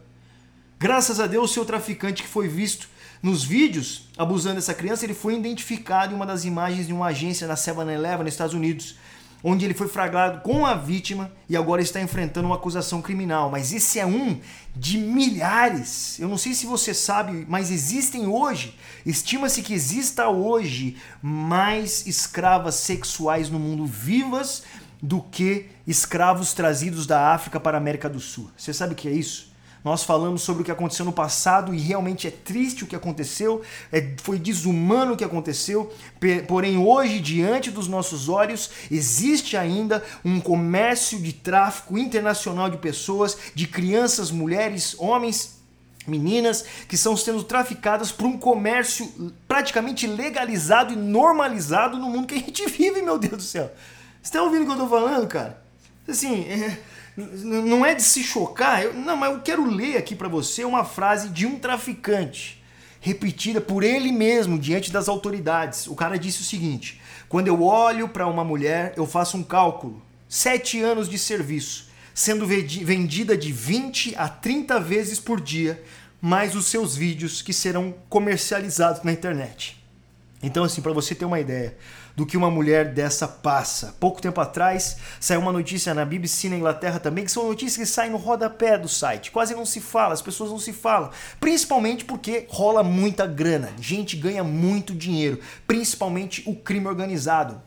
Graças 0.81 1.19
a 1.19 1.27
Deus, 1.27 1.53
seu 1.53 1.63
traficante 1.63 2.23
que 2.23 2.27
foi 2.27 2.47
visto 2.47 2.89
nos 3.21 3.43
vídeos 3.43 4.09
abusando 4.17 4.55
dessa 4.55 4.73
criança, 4.73 5.05
ele 5.05 5.13
foi 5.13 5.35
identificado 5.35 6.11
em 6.11 6.15
uma 6.15 6.25
das 6.25 6.43
imagens 6.43 6.88
de 6.88 6.91
uma 6.91 7.05
agência 7.05 7.45
na 7.45 7.53
7-Eleven 7.53 8.23
nos 8.23 8.33
Estados 8.33 8.55
Unidos 8.55 8.95
onde 9.43 9.63
ele 9.63 9.75
foi 9.75 9.88
flagrado 9.88 10.41
com 10.41 10.65
a 10.65 10.73
vítima 10.73 11.31
e 11.47 11.55
agora 11.55 11.83
está 11.83 12.01
enfrentando 12.01 12.47
uma 12.47 12.55
acusação 12.55 13.00
criminal. 13.00 13.51
Mas 13.51 13.71
esse 13.71 14.00
é 14.00 14.05
um 14.07 14.39
de 14.75 14.97
milhares. 14.97 16.17
Eu 16.19 16.27
não 16.27 16.38
sei 16.38 16.55
se 16.55 16.65
você 16.65 16.95
sabe, 16.95 17.45
mas 17.47 17.69
existem 17.69 18.25
hoje, 18.25 18.75
estima-se 19.05 19.61
que 19.61 19.75
exista 19.75 20.29
hoje 20.29 20.97
mais 21.21 22.07
escravas 22.07 22.73
sexuais 22.73 23.51
no 23.51 23.59
mundo 23.59 23.85
vivas 23.85 24.63
do 25.00 25.21
que 25.21 25.67
escravos 25.85 26.53
trazidos 26.53 27.05
da 27.05 27.33
África 27.33 27.59
para 27.59 27.77
a 27.77 27.79
América 27.79 28.09
do 28.09 28.19
Sul. 28.19 28.50
Você 28.57 28.73
sabe 28.73 28.93
o 28.93 28.95
que 28.95 29.07
é 29.07 29.11
isso? 29.11 29.50
Nós 29.83 30.03
falamos 30.03 30.43
sobre 30.43 30.61
o 30.61 30.65
que 30.65 30.71
aconteceu 30.71 31.03
no 31.03 31.11
passado 31.11 31.73
e 31.73 31.79
realmente 31.79 32.27
é 32.27 32.31
triste 32.31 32.83
o 32.83 32.88
que 32.88 32.95
aconteceu, 32.95 33.61
é, 33.91 34.13
foi 34.21 34.38
desumano 34.38 35.13
o 35.13 35.17
que 35.17 35.23
aconteceu, 35.23 35.91
porém 36.47 36.77
hoje, 36.77 37.19
diante 37.19 37.71
dos 37.71 37.88
nossos 37.88 38.29
olhos, 38.29 38.69
existe 38.91 39.57
ainda 39.57 40.03
um 40.23 40.39
comércio 40.39 41.19
de 41.19 41.33
tráfico 41.33 41.97
internacional 41.97 42.69
de 42.69 42.77
pessoas, 42.77 43.38
de 43.55 43.67
crianças, 43.67 44.29
mulheres, 44.29 44.95
homens 45.00 45.61
meninas 46.07 46.65
que 46.88 46.95
estão 46.95 47.15
sendo 47.15 47.43
traficadas 47.43 48.11
por 48.11 48.25
um 48.25 48.38
comércio 48.38 49.33
praticamente 49.47 50.07
legalizado 50.07 50.93
e 50.93 50.95
normalizado 50.95 51.97
no 51.97 52.09
mundo 52.09 52.27
que 52.27 52.35
a 52.35 52.39
gente 52.39 52.65
vive, 52.69 53.01
meu 53.01 53.17
Deus 53.17 53.38
do 53.38 53.43
céu. 53.43 53.71
Você 54.21 54.29
está 54.29 54.43
ouvindo 54.43 54.61
o 54.61 54.65
que 54.65 54.71
eu 54.71 54.83
estou 54.83 54.89
falando, 54.89 55.27
cara? 55.27 55.61
Assim, 56.07 56.43
é, 56.43 56.77
não 57.17 57.85
é 57.85 57.93
de 57.93 58.01
se 58.01 58.23
chocar, 58.23 58.83
eu, 58.83 58.93
não, 58.93 59.17
mas 59.17 59.31
eu 59.31 59.41
quero 59.41 59.65
ler 59.65 59.97
aqui 59.97 60.15
para 60.15 60.27
você 60.27 60.63
uma 60.63 60.85
frase 60.85 61.29
de 61.29 61.45
um 61.45 61.59
traficante, 61.59 62.63
repetida 62.99 63.59
por 63.59 63.83
ele 63.83 64.11
mesmo 64.11 64.57
diante 64.57 64.91
das 64.91 65.09
autoridades. 65.09 65.87
O 65.87 65.95
cara 65.95 66.17
disse 66.17 66.41
o 66.41 66.45
seguinte: 66.45 67.01
quando 67.27 67.47
eu 67.47 67.61
olho 67.63 68.09
para 68.09 68.27
uma 68.27 68.43
mulher, 68.43 68.93
eu 68.95 69.05
faço 69.05 69.37
um 69.37 69.43
cálculo. 69.43 70.01
Sete 70.27 70.81
anos 70.81 71.09
de 71.09 71.19
serviço, 71.19 71.89
sendo 72.13 72.47
vendida 72.47 73.37
de 73.37 73.51
20 73.51 74.15
a 74.15 74.29
30 74.29 74.79
vezes 74.79 75.19
por 75.19 75.41
dia, 75.41 75.83
mais 76.21 76.55
os 76.55 76.67
seus 76.67 76.95
vídeos 76.95 77.41
que 77.41 77.51
serão 77.51 77.93
comercializados 78.07 79.03
na 79.03 79.11
internet. 79.11 79.81
Então, 80.43 80.63
assim, 80.63 80.81
para 80.81 80.93
você 80.93 81.13
ter 81.13 81.25
uma 81.25 81.39
ideia, 81.39 81.75
do 82.15 82.25
que 82.25 82.37
uma 82.37 82.51
mulher 82.51 82.93
dessa 82.93 83.27
passa. 83.27 83.95
Pouco 83.99 84.21
tempo 84.21 84.39
atrás 84.41 84.97
saiu 85.19 85.41
uma 85.41 85.51
notícia 85.51 85.93
na 85.93 86.05
BBC 86.05 86.49
na 86.49 86.57
Inglaterra 86.57 86.99
também, 86.99 87.23
que 87.23 87.31
são 87.31 87.47
notícias 87.47 87.77
que 87.77 87.93
saem 87.93 88.11
no 88.11 88.17
rodapé 88.17 88.77
do 88.77 88.87
site. 88.87 89.31
Quase 89.31 89.55
não 89.55 89.65
se 89.65 89.79
fala, 89.79 90.13
as 90.13 90.21
pessoas 90.21 90.51
não 90.51 90.59
se 90.59 90.73
falam. 90.73 91.09
Principalmente 91.39 92.05
porque 92.05 92.45
rola 92.49 92.83
muita 92.83 93.25
grana, 93.25 93.71
gente 93.79 94.15
ganha 94.15 94.43
muito 94.43 94.93
dinheiro, 94.93 95.39
principalmente 95.65 96.43
o 96.45 96.55
crime 96.55 96.87
organizado. 96.87 97.61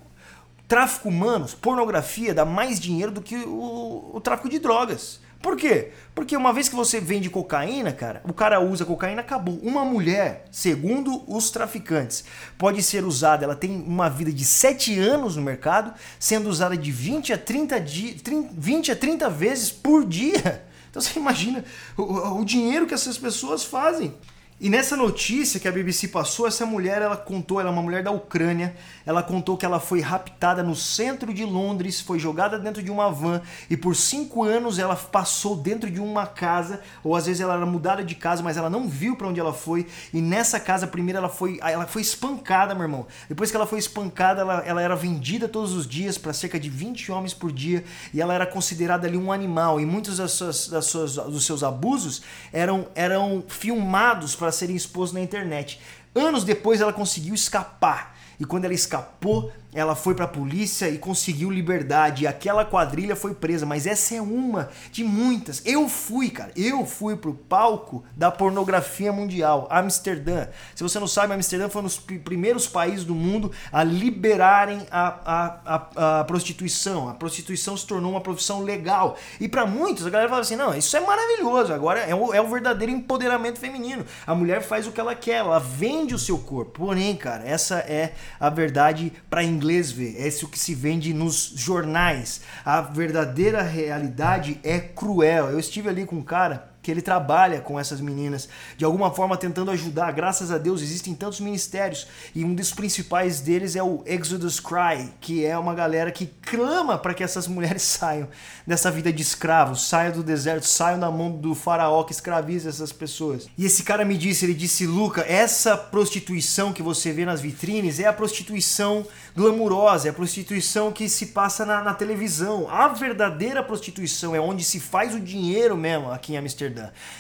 Tráfico 0.67 1.09
humano, 1.09 1.47
pornografia 1.61 2.33
dá 2.33 2.45
mais 2.45 2.81
dinheiro 2.81 3.13
do 3.13 3.21
que 3.21 3.37
o, 3.37 4.13
o 4.15 4.21
tráfico 4.21 4.49
de 4.49 4.59
drogas. 4.59 5.21
Por 5.45 5.59
quê? 5.59 5.91
Porque 6.15 6.35
uma 6.35 6.55
vez 6.55 6.71
que 6.71 6.75
você 6.75 6.99
vende 6.99 7.29
cocaína, 7.29 7.93
cara, 7.93 8.23
o 8.25 8.33
cara 8.33 8.61
usa 8.61 8.83
cocaína, 8.83 9.21
acabou. 9.21 9.59
Uma 9.63 9.85
mulher, 9.85 10.47
segundo 10.51 11.23
os 11.29 11.51
traficantes, 11.51 12.25
pode 12.57 12.83
ser 12.83 13.05
usada, 13.05 13.45
ela 13.45 13.55
tem 13.55 13.71
uma 13.87 14.09
vida 14.09 14.33
de 14.33 14.43
7 14.43 14.99
anos 14.99 15.37
no 15.37 15.43
mercado, 15.43 15.93
sendo 16.19 16.49
usada 16.49 16.75
de 16.79 16.91
20 16.91 17.35
a 17.35 17.37
30, 17.37 17.79
di, 17.79 18.15
30, 18.15 18.55
20 18.57 18.93
a 18.93 18.97
30 18.97 19.29
vezes 19.29 19.71
por 19.71 20.07
dia. 20.07 20.65
Então 20.95 21.03
você 21.03 21.19
imagina 21.19 21.65
o, 21.97 22.39
o 22.39 22.45
dinheiro 22.45 22.87
que 22.87 22.95
essas 22.95 23.19
pessoas 23.19 23.65
fazem. 23.65 24.15
E 24.61 24.71
nessa 24.71 24.97
notícia 24.97 25.59
que 25.59 25.67
a 25.67 25.73
BBC 25.73 26.07
passou, 26.07 26.47
essa 26.47 26.65
mulher, 26.65 27.03
ela 27.03 27.17
contou, 27.17 27.59
ela 27.59 27.69
é 27.69 27.73
uma 27.73 27.83
mulher 27.83 28.03
da 28.03 28.13
Ucrânia, 28.13 28.77
ela 29.07 29.23
contou 29.23 29.57
que 29.57 29.67
ela 29.67 29.79
foi 29.79 30.01
raptada 30.01 30.63
no 30.63 30.75
centro 30.75 31.33
de 31.33 31.45
Londres, 31.45 32.01
foi 32.01 32.19
jogada 32.19 32.59
dentro 32.59 32.83
de 32.83 32.91
uma 32.91 33.11
van 33.11 33.43
e 33.69 33.77
por 33.77 33.95
cinco 33.95 34.43
anos 34.43 34.79
ela 34.79 34.97
passou 34.97 35.57
dentro 35.57 35.91
de 35.91 36.01
uma 36.01 36.27
casa, 36.27 36.81
ou 37.03 37.15
às 37.15 37.27
vezes 37.27 37.41
ela 37.41 37.55
era 37.55 37.67
mudada 37.67 38.03
de 38.03 38.15
casa, 38.15 38.43
mas 38.43 38.57
ela 38.57 38.71
não 38.71 38.89
viu 38.89 39.17
para 39.17 39.29
onde 39.29 39.41
ela 39.41 39.53
foi. 39.53 39.87
E 40.13 40.21
nessa 40.21 40.59
casa, 40.59 40.87
primeiro 40.87 41.19
ela 41.19 41.29
foi, 41.29 41.59
ela 41.61 41.87
foi 41.87 42.03
espancada, 42.03 42.75
meu 42.75 42.85
irmão. 42.85 43.07
Depois 43.29 43.51
que 43.51 43.57
ela 43.57 43.67
foi 43.67 43.79
espancada, 43.79 44.41
ela, 44.41 44.63
ela 44.65 44.83
era 44.83 44.97
vendida 44.97 45.49
todos 45.49 45.73
os 45.73 45.87
dias 45.87 46.17
para 46.17 46.33
cerca 46.33 46.59
de 46.59 46.71
20 46.71 47.13
homens 47.13 47.35
por 47.35 47.53
dia 47.53 47.85
e 48.13 48.21
ela 48.21 48.35
era 48.35 48.47
considerada 48.47 49.07
ali 49.07 49.17
um 49.17 49.31
animal. 49.31 49.81
E 49.81 49.87
muitos 49.87 50.19
das 50.19 50.33
suas, 50.33 50.69
das 50.69 50.87
suas, 50.87 51.15
dos 51.15 51.45
seus 51.45 51.63
abusos 51.63 52.23
eram, 52.53 52.87
eram 52.95 53.45
filmados 53.49 54.35
para 54.35 54.51
serem 54.51 54.77
expostos 54.77 55.15
na 55.15 55.21
internet. 55.21 55.81
Anos 56.15 56.45
depois 56.45 56.81
ela 56.81 56.93
conseguiu 56.93 57.35
escapar. 57.35 58.14
E 58.39 58.45
quando 58.45 58.65
ela 58.65 58.75
escapou, 58.75 59.53
ela 59.75 59.97
foi 59.97 60.15
para 60.15 60.25
a 60.25 60.29
polícia 60.29 60.89
e 60.89 60.97
conseguiu 60.97 61.51
liberdade. 61.51 62.23
E 62.23 62.27
aquela 62.27 62.65
quadrilha 62.65 63.17
foi 63.17 63.35
presa, 63.35 63.67
mas 63.67 63.87
essa 63.87 64.15
é 64.15 64.23
uma 64.23 64.71
de 64.93 65.03
muitas. 65.03 65.61
Eu 65.67 65.89
fui, 65.89 66.31
cara, 66.31 66.53
eu 66.57 66.87
fui 66.87 67.17
pro 67.17 67.35
palco 67.35 68.05
da 68.17 68.31
pornografia 68.31 69.13
mundial, 69.13 69.67
Amsterdã. 69.71 70.47
Se 70.77 70.83
você 70.83 71.01
não 71.01 71.09
sabe, 71.09 71.35
Amsterdã 71.35 71.69
foi 71.69 71.83
um 71.83 71.85
dos 71.85 71.99
primeiros 71.99 72.69
países 72.69 73.05
do 73.05 73.15
mundo 73.15 73.51
a 73.73 73.83
liberarem 73.83 74.87
a, 74.91 75.09
a, 75.25 75.61
a, 75.67 76.21
a 76.21 76.25
prostituição. 76.25 77.09
A 77.09 77.15
prostituição 77.15 77.77
se 77.77 77.85
tornou 77.85 78.13
uma 78.13 78.21
profissão 78.21 78.63
legal. 78.63 79.19
E 79.41 79.49
para 79.49 79.67
muitos, 79.67 80.07
a 80.07 80.11
galera 80.11 80.29
fala 80.29 80.43
assim: 80.43 80.57
não, 80.57 80.73
isso 80.73 80.97
é 80.97 81.01
maravilhoso, 81.01 81.73
agora 81.73 81.99
é 81.99 82.15
o, 82.15 82.33
é 82.33 82.41
o 82.41 82.47
verdadeiro 82.47 82.93
empoderamento 82.93 83.59
feminino. 83.59 84.07
A 84.25 84.35
mulher 84.35 84.63
faz 84.63 84.87
o 84.87 84.93
que 84.93 85.01
ela 85.01 85.17
quer, 85.17 85.39
ela 85.39 85.59
vende 85.59 86.15
o 86.15 86.19
seu 86.19 86.39
corpo. 86.39 86.85
Porém, 86.85 87.17
cara, 87.17 87.45
essa 87.45 87.79
é 87.79 88.15
a 88.39 88.49
verdade 88.49 89.13
para 89.29 89.43
inglês 89.43 89.64
inglês 89.65 89.91
vê, 89.91 90.15
é 90.19 90.29
isso 90.29 90.47
que 90.47 90.59
se 90.59 90.75
vende 90.75 91.15
nos 91.15 91.53
jornais. 91.57 92.43
A 92.65 92.83
verdadeira 92.83 93.63
realidade 93.63 94.61
é 94.63 94.79
cruel. 94.79 95.49
Eu 95.51 95.59
estive 95.59 95.89
ali 95.89 96.05
com 96.05 96.17
um 96.17 96.23
cara 96.23 96.74
que 96.85 96.91
ele 96.91 97.01
trabalha 97.01 97.63
com 97.63 97.81
essas 97.81 97.99
meninas, 97.99 98.47
de 98.77 98.85
alguma 98.85 99.11
forma 99.11 99.39
tentando 99.39 99.71
ajudar. 99.71 100.13
Graças 100.13 100.53
a 100.53 100.59
Deus 100.59 100.83
existem 100.83 101.15
tantos 101.15 101.41
ministérios 101.41 102.07
e 102.35 102.45
um 102.45 102.55
dos 102.55 102.73
principais 102.73 103.41
deles 103.41 103.75
é 103.75 103.83
o 103.83 104.03
Exodus 104.05 104.61
Cry, 104.61 105.11
que 105.19 105.45
é 105.47 105.57
uma 105.57 105.75
galera 105.75 106.13
que 106.13 106.27
clama 106.43 106.99
para 106.99 107.15
que 107.15 107.25
essas 107.25 107.49
mulheres 107.49 107.83
saiam 107.95 108.29
dessa 108.67 108.91
vida 108.91 109.11
de 109.11 109.23
escravos, 109.23 109.89
saiam 109.89 110.13
do 110.13 110.23
deserto, 110.23 110.67
saiam 110.67 111.01
da 111.01 111.11
mão 111.11 111.33
do 111.33 111.55
faraó 111.55 112.05
que 112.05 112.13
escraviza 112.13 112.69
essas 112.69 112.93
pessoas. 112.93 113.49
E 113.57 113.65
esse 113.65 113.83
cara 113.83 114.05
me 114.05 114.19
disse, 114.19 114.45
ele 114.45 114.55
disse, 114.55 114.87
Luca, 114.87 115.23
essa 115.23 115.79
prostituição 115.79 116.71
que 116.71 116.83
você 116.83 117.13
vê 117.13 117.25
nas 117.25 117.41
vitrines 117.41 117.99
é 117.99 118.07
a 118.07 118.13
prostituição 118.13 119.07
glamurosa, 119.35 120.09
é 120.09 120.11
a 120.11 120.15
prostituição 120.15 120.93
que 120.93 121.09
se 121.09 121.27
passa 121.27 121.65
na, 121.65 121.83
na 121.83 121.95
televisão. 121.95 122.69
A 122.69 122.89
verdadeira 122.89 123.63
prostituição 123.63 124.37
é 124.37 124.41
onde 124.41 124.63
se 124.63 124.79
faz 124.79 125.15
o 125.15 125.21
dinheiro 125.21 125.77
mesmo 125.79 126.13
aqui 126.13 126.35
em 126.35 126.37
Amsterdã. 126.37 126.74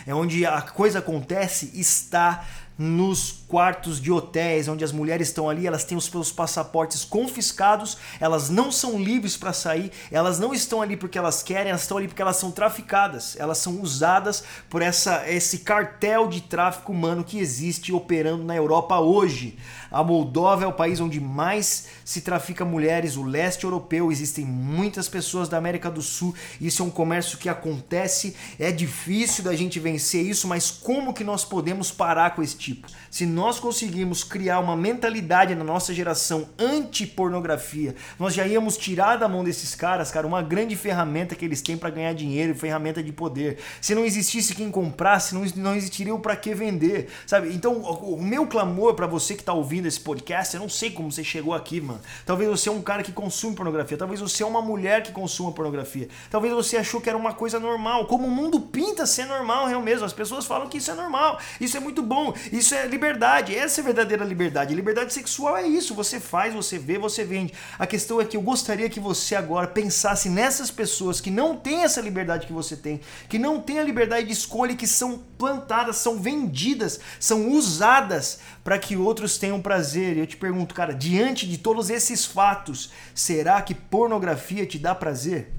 É 0.06 0.14
onde 0.14 0.44
a 0.46 0.60
coisa 0.62 0.98
acontece, 0.98 1.70
está 1.74 2.44
nos 2.76 3.44
quartos 3.46 4.00
de 4.00 4.10
hotéis, 4.10 4.66
onde 4.66 4.82
as 4.82 4.90
mulheres 4.90 5.28
estão 5.28 5.48
ali, 5.48 5.66
elas 5.66 5.84
têm 5.84 5.96
os 5.96 6.06
seus 6.06 6.32
passaportes 6.32 7.04
confiscados, 7.04 7.96
elas 8.18 8.50
não 8.50 8.72
são 8.72 9.00
livres 9.00 9.36
para 9.36 9.52
sair, 9.52 9.92
elas 10.10 10.40
não 10.40 10.52
estão 10.52 10.82
ali 10.82 10.96
porque 10.96 11.16
elas 11.16 11.42
querem, 11.42 11.70
elas 11.70 11.82
estão 11.82 11.98
ali 11.98 12.08
porque 12.08 12.22
elas 12.22 12.36
são 12.36 12.50
traficadas, 12.50 13.36
elas 13.38 13.58
são 13.58 13.80
usadas 13.80 14.42
por 14.68 14.82
essa, 14.82 15.28
esse 15.30 15.58
cartel 15.58 16.26
de 16.26 16.40
tráfico 16.40 16.90
humano 16.90 17.22
que 17.22 17.38
existe 17.38 17.92
operando 17.92 18.42
na 18.42 18.56
Europa 18.56 18.98
hoje. 18.98 19.56
A 19.90 20.02
Moldova 20.02 20.64
é 20.64 20.66
o 20.66 20.72
país 20.72 20.98
onde 20.98 21.20
mais 21.20 21.86
se 22.04 22.22
trafica 22.22 22.64
mulheres, 22.64 23.16
o 23.16 23.22
leste 23.22 23.62
europeu, 23.62 24.10
existem 24.10 24.44
muitas 24.44 25.08
pessoas 25.08 25.48
da 25.48 25.56
América 25.56 25.88
do 25.88 26.02
Sul, 26.02 26.34
isso 26.60 26.82
é 26.82 26.84
um 26.84 26.90
comércio 26.90 27.38
que 27.38 27.48
acontece, 27.48 28.34
é 28.58 28.72
difícil 28.72 29.44
da 29.44 29.54
gente 29.54 29.78
vencer 29.78 30.26
isso, 30.26 30.48
mas 30.48 30.72
como 30.72 31.14
que 31.14 31.22
nós 31.22 31.44
podemos 31.44 31.92
parar 31.92 32.34
com 32.34 32.42
esse 32.42 32.63
tipo? 32.64 32.88
Se 33.10 33.26
nós 33.26 33.60
conseguirmos 33.60 34.24
criar 34.24 34.58
uma 34.58 34.76
mentalidade 34.76 35.54
na 35.54 35.62
nossa 35.62 35.92
geração 35.92 36.48
anti-pornografia, 36.58 37.94
nós 38.18 38.34
já 38.34 38.46
íamos 38.46 38.76
tirar 38.76 39.16
da 39.16 39.28
mão 39.28 39.44
desses 39.44 39.74
caras, 39.74 40.10
cara, 40.10 40.26
uma 40.26 40.42
grande 40.42 40.74
ferramenta 40.74 41.34
que 41.34 41.44
eles 41.44 41.60
têm 41.60 41.76
para 41.76 41.90
ganhar 41.90 42.14
dinheiro, 42.14 42.54
ferramenta 42.54 43.02
de 43.02 43.12
poder. 43.12 43.58
Se 43.80 43.94
não 43.94 44.04
existisse 44.04 44.54
quem 44.54 44.70
comprasse, 44.70 45.34
não, 45.34 45.44
não 45.56 45.74
existiria 45.74 46.14
o 46.14 46.18
para 46.18 46.34
que 46.34 46.54
vender, 46.54 47.08
sabe? 47.26 47.54
Então, 47.54 47.74
o, 47.82 48.20
meu 48.22 48.46
clamor 48.46 48.94
para 48.94 49.06
você 49.06 49.34
que 49.34 49.44
tá 49.44 49.52
ouvindo 49.52 49.86
esse 49.86 50.00
podcast, 50.00 50.54
eu 50.54 50.60
não 50.60 50.68
sei 50.68 50.90
como 50.90 51.12
você 51.12 51.22
chegou 51.22 51.52
aqui, 51.52 51.80
mano. 51.80 52.00
Talvez 52.24 52.48
você 52.48 52.68
é 52.68 52.72
um 52.72 52.82
cara 52.82 53.02
que 53.02 53.12
consome 53.12 53.54
pornografia, 53.54 53.98
talvez 53.98 54.20
você 54.20 54.42
é 54.42 54.46
uma 54.46 54.62
mulher 54.62 55.02
que 55.02 55.12
consuma 55.12 55.52
pornografia. 55.52 56.08
Talvez 56.30 56.52
você 56.52 56.78
achou 56.78 57.00
que 57.00 57.08
era 57.08 57.18
uma 57.18 57.34
coisa 57.34 57.60
normal, 57.60 58.06
como 58.06 58.26
o 58.26 58.30
mundo 58.30 58.60
pinta 58.60 59.06
ser 59.06 59.26
normal, 59.26 59.68
é 59.68 59.78
mesmo. 59.78 60.06
As 60.06 60.12
pessoas 60.12 60.46
falam 60.46 60.68
que 60.68 60.78
isso 60.78 60.90
é 60.90 60.94
normal, 60.94 61.38
isso 61.60 61.76
é 61.76 61.80
muito 61.80 62.02
bom, 62.02 62.34
isso 62.54 62.72
é 62.72 62.86
liberdade. 62.86 63.52
Essa 63.52 63.80
é 63.80 63.82
a 63.82 63.84
verdadeira 63.84 64.24
liberdade. 64.24 64.76
Liberdade 64.76 65.12
sexual 65.12 65.56
é 65.56 65.66
isso, 65.66 65.92
você 65.92 66.20
faz, 66.20 66.54
você 66.54 66.78
vê, 66.78 66.96
você 66.96 67.24
vende. 67.24 67.52
A 67.76 67.84
questão 67.84 68.20
é 68.20 68.24
que 68.24 68.36
eu 68.36 68.40
gostaria 68.40 68.88
que 68.88 69.00
você 69.00 69.34
agora 69.34 69.66
pensasse 69.66 70.28
nessas 70.28 70.70
pessoas 70.70 71.20
que 71.20 71.32
não 71.32 71.56
têm 71.56 71.82
essa 71.82 72.00
liberdade 72.00 72.46
que 72.46 72.52
você 72.52 72.76
tem, 72.76 73.00
que 73.28 73.40
não 73.40 73.60
têm 73.60 73.80
a 73.80 73.82
liberdade 73.82 74.28
de 74.28 74.32
escolha 74.32 74.76
que 74.76 74.86
são 74.86 75.18
plantadas, 75.36 75.96
são 75.96 76.20
vendidas, 76.20 77.00
são 77.18 77.48
usadas 77.50 78.38
para 78.62 78.78
que 78.78 78.96
outros 78.96 79.36
tenham 79.36 79.60
prazer. 79.60 80.16
E 80.16 80.20
eu 80.20 80.26
te 80.26 80.36
pergunto, 80.36 80.76
cara, 80.76 80.94
diante 80.94 81.48
de 81.48 81.58
todos 81.58 81.90
esses 81.90 82.24
fatos, 82.24 82.92
será 83.12 83.60
que 83.62 83.74
pornografia 83.74 84.64
te 84.64 84.78
dá 84.78 84.94
prazer? 84.94 85.52